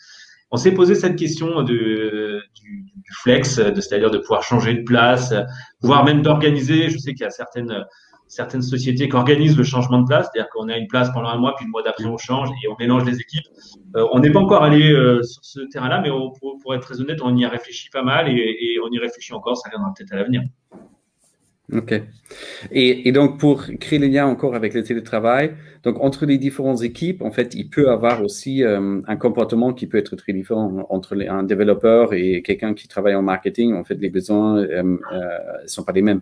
[0.52, 2.42] On s'est posé cette question du,
[3.22, 5.34] flex, c'est-à-dire de pouvoir changer de place,
[5.82, 6.90] voire même d'organiser.
[6.90, 7.86] Je sais qu'il y a certaines
[8.28, 11.38] certaines sociétés qui organisent le changement de place, c'est-à-dire qu'on a une place pendant un
[11.38, 13.46] mois, puis le mois d'après on change et on mélange les équipes.
[13.96, 14.92] Euh, on n'est pas encore allé
[15.24, 18.78] sur ce terrain-là, mais pour, être très honnête, on y a réfléchi pas mal et,
[18.84, 20.44] on y réfléchit encore, ça viendra peut-être à l'avenir.
[21.72, 22.02] Ok.
[22.72, 27.22] Et, donc, pour créer les liens encore avec le télétravail, donc entre les différentes équipes,
[27.22, 31.16] en fait, il peut avoir aussi euh, un comportement qui peut être très différent entre
[31.28, 33.76] un développeur et quelqu'un qui travaille en marketing.
[33.76, 34.98] En fait, les besoins ne
[35.68, 36.22] sont pas les mêmes.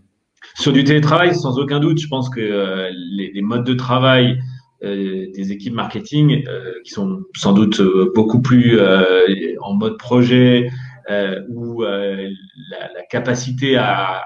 [0.56, 4.40] Sur du télétravail, sans aucun doute, je pense que euh, les, modes de travail
[4.84, 7.82] euh, des équipes marketing, euh, qui sont sans doute
[8.16, 8.80] beaucoup plus
[9.62, 10.70] en mode projet,
[11.50, 14.24] où la, capacité à,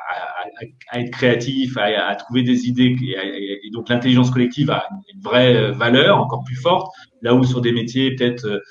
[0.94, 6.44] être créatif, à, trouver des idées, et, donc l'intelligence collective a une vraie valeur encore
[6.44, 8.62] plus forte, là où sur des métiers peut-être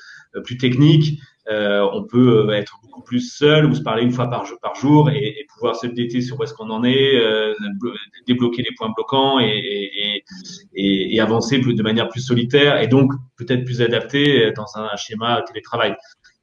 [0.44, 4.74] plus techniques, on peut être plus seul ou se parler une fois par jour, par
[4.74, 7.52] jour et, pouvoir se déter sur où est-ce qu'on en est, euh,
[8.26, 10.22] débloquer les points bloquants et,
[10.74, 15.94] et, avancer de manière plus solitaire et donc peut-être plus adapté dans un schéma télétravail.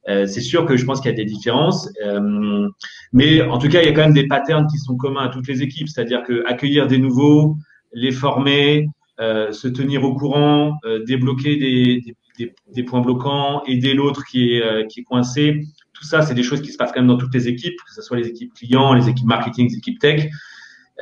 [0.08, 2.68] Euh, c'est sûr que je pense qu'il y a des différences, euh,
[3.12, 5.28] mais en tout cas, il y a quand même des patterns qui sont communs à
[5.28, 7.56] toutes les équipes, c'est-à-dire que accueillir des nouveaux,
[7.92, 8.88] les former,
[9.18, 15.00] se tenir au courant, débloquer des, des, des, points bloquants, aider l'autre qui est, qui
[15.00, 15.60] est coincé,
[15.98, 17.92] tout ça, c'est des choses qui se passent quand même dans toutes les équipes, que
[17.92, 20.28] ce soit les équipes clients, les équipes marketing, les équipes tech.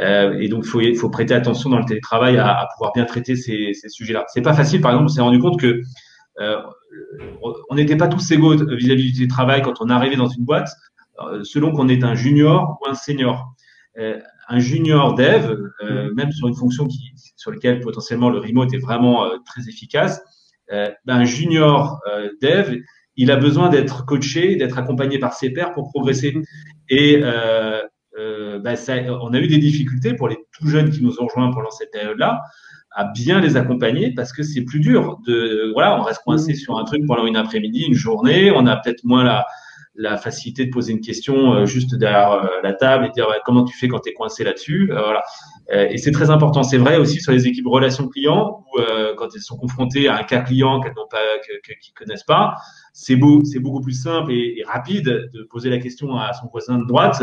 [0.00, 3.04] Euh, et donc, il faut, faut, prêter attention dans le télétravail à, à pouvoir bien
[3.04, 4.24] traiter ces, ces sujets-là.
[4.28, 4.80] C'est pas facile.
[4.80, 5.82] Par exemple, on s'est rendu compte que euh,
[6.38, 10.68] on n'était pas tous égaux vis-à-vis du télétravail quand on arrivait dans une boîte,
[11.20, 13.54] euh, selon qu'on est un junior ou un senior.
[13.98, 18.72] Euh, un junior dev, euh, même sur une fonction qui, sur laquelle potentiellement le remote
[18.74, 20.22] est vraiment très efficace,
[20.70, 22.00] ben, un junior
[22.42, 22.76] dev,
[23.16, 26.36] il a besoin d'être coaché, d'être accompagné par ses pairs pour progresser.
[26.88, 27.82] Et euh,
[28.18, 31.50] euh, ça, on a eu des difficultés pour les tout jeunes qui nous ont rejoints
[31.50, 32.42] pendant cette période-là
[32.96, 35.18] à bien les accompagner parce que c'est plus dur.
[35.26, 36.56] De, voilà, on reste coincé mmh.
[36.56, 39.46] sur un truc pendant une après-midi, une journée, on a peut-être moins la,
[39.96, 43.64] la facilité de poser une question euh, juste derrière euh, la table et dire comment
[43.64, 44.90] tu fais quand tu es coincé là-dessus.
[44.92, 45.22] Euh, voilà.
[45.90, 46.62] et c'est très important.
[46.62, 48.80] C'est vrai aussi sur les équipes relations clients où
[49.16, 51.18] quand elles sont confrontées à un cas client qu'elles n'ont pas,
[51.64, 52.54] qu'ils connaissent pas,
[52.92, 56.78] c'est beau, c'est beaucoup plus simple et, rapide de poser la question à son voisin
[56.78, 57.22] de droite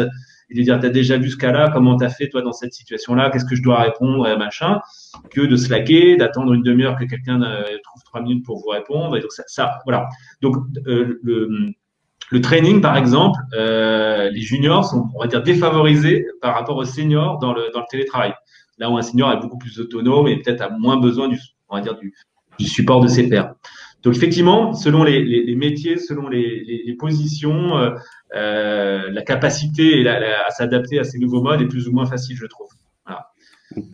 [0.49, 3.29] et de dire t'as déjà vu ce cas-là, comment t'as fait toi dans cette situation-là,
[3.29, 4.79] qu'est-ce que je dois répondre, machin,
[5.31, 7.39] que de slacker, d'attendre une demi-heure que quelqu'un
[7.83, 9.17] trouve trois minutes pour vous répondre.
[9.17, 10.07] Et donc ça, ça voilà.
[10.41, 11.73] Donc le
[12.33, 16.85] le training, par exemple, euh, les juniors sont, on va dire, défavorisés par rapport aux
[16.85, 18.33] seniors dans le, dans le télétravail.
[18.79, 21.39] Là où un senior est beaucoup plus autonome et peut-être a moins besoin du,
[21.69, 22.13] on va dire, du,
[22.57, 23.53] du support de ses pairs.
[24.03, 27.91] Donc effectivement, selon les, les, les métiers, selon les, les positions, euh,
[28.35, 32.45] euh, la capacité à s'adapter à ces nouveaux modes est plus ou moins facile, je
[32.45, 32.67] trouve.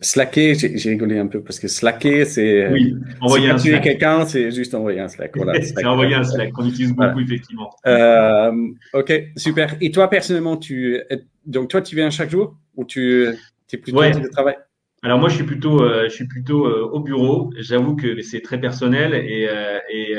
[0.02, 2.64] Slacker, j'ai rigolé un peu parce que slacker, c'est.
[2.64, 3.82] Euh, oui, envoyer un Slack.
[3.82, 5.34] quelqu'un, c'est juste envoyer un Slack.
[5.36, 7.70] Voilà, c'est envoyer un Slack qu'on utilise beaucoup, effectivement.
[7.86, 8.52] Euh,
[8.92, 9.76] ok, super.
[9.80, 11.00] Et toi, personnellement, tu.
[11.46, 13.24] Donc, toi, tu viens chaque jour ou tu
[13.72, 14.10] es plutôt ouais.
[14.10, 14.56] de travail
[15.02, 17.50] alors moi, je suis plutôt, euh, je suis plutôt euh, au bureau.
[17.56, 20.14] J'avoue que c'est très personnel et, euh, et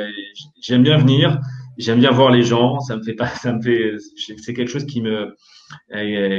[0.62, 1.40] j'aime bien venir.
[1.78, 2.80] J'aime bien voir les gens.
[2.80, 5.36] Ça me fait pas, ça me fait, c'est quelque chose qui me,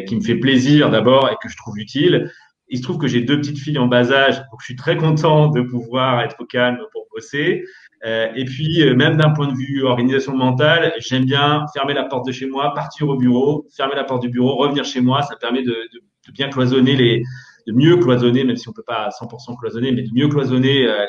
[0.06, 2.30] qui me fait plaisir d'abord et que je trouve utile.
[2.68, 4.96] Il se trouve que j'ai deux petites filles en bas âge, donc je suis très
[4.96, 7.64] content de pouvoir être au calme pour bosser.
[8.04, 12.04] Euh, et puis, euh, même d'un point de vue organisation mentale, j'aime bien fermer la
[12.04, 15.22] porte de chez moi, partir au bureau, fermer la porte du bureau, revenir chez moi.
[15.22, 17.22] Ça permet de, de, de bien cloisonner les,
[17.66, 20.86] de mieux cloisonner, même si on peut pas à 100% cloisonner, mais de mieux cloisonner
[20.86, 21.06] euh,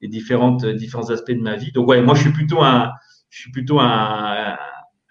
[0.00, 1.72] les, différentes différents aspects de ma vie.
[1.72, 2.92] Donc ouais, moi je suis plutôt un,
[3.30, 4.56] je suis plutôt un, un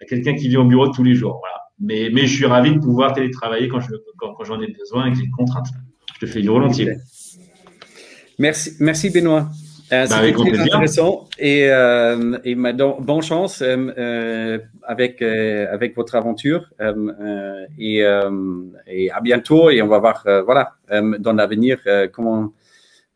[0.08, 1.40] quelqu'un qui vit au bureau tous les jours.
[1.40, 1.58] Voilà.
[1.78, 5.06] Mais, mais je suis ravi de pouvoir télétravailler quand, je, quand, quand j'en ai besoin
[5.06, 5.66] et que j'ai une contrainte.
[6.14, 6.96] Je te fais du volontiers.
[8.38, 9.50] Merci, merci Benoît.
[9.92, 15.96] Euh, bah, C'était très intéressant et, euh, et bonne chance euh, euh avec euh, avec
[15.96, 18.04] votre aventure euh, et,
[18.86, 20.72] et à bientôt et on va voir voilà
[21.18, 21.78] dans l'avenir
[22.12, 22.52] comment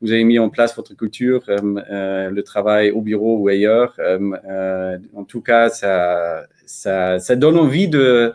[0.00, 3.96] vous avez mis en place votre culture, le travail au bureau ou ailleurs.
[5.14, 8.34] en tout cas, ça, ça, ça donne envie de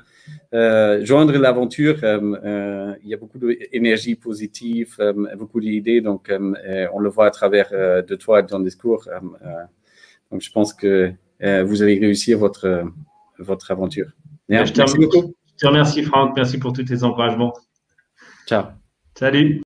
[0.54, 1.98] euh, joindre l'aventure.
[2.04, 4.98] Euh, euh, il y a beaucoup d'énergie positive,
[5.38, 9.08] beaucoup d'idées, donc on le voit à travers de toi et ton discours.
[10.32, 11.12] donc je pense que
[11.64, 12.84] vous allez réussir votre,
[13.40, 14.08] votre aventure.
[14.50, 15.34] Merci beaucoup.
[15.58, 17.54] Je te remercie Franck, merci pour tous tes encouragements.
[18.48, 18.66] Ciao.
[19.16, 19.62] Salut.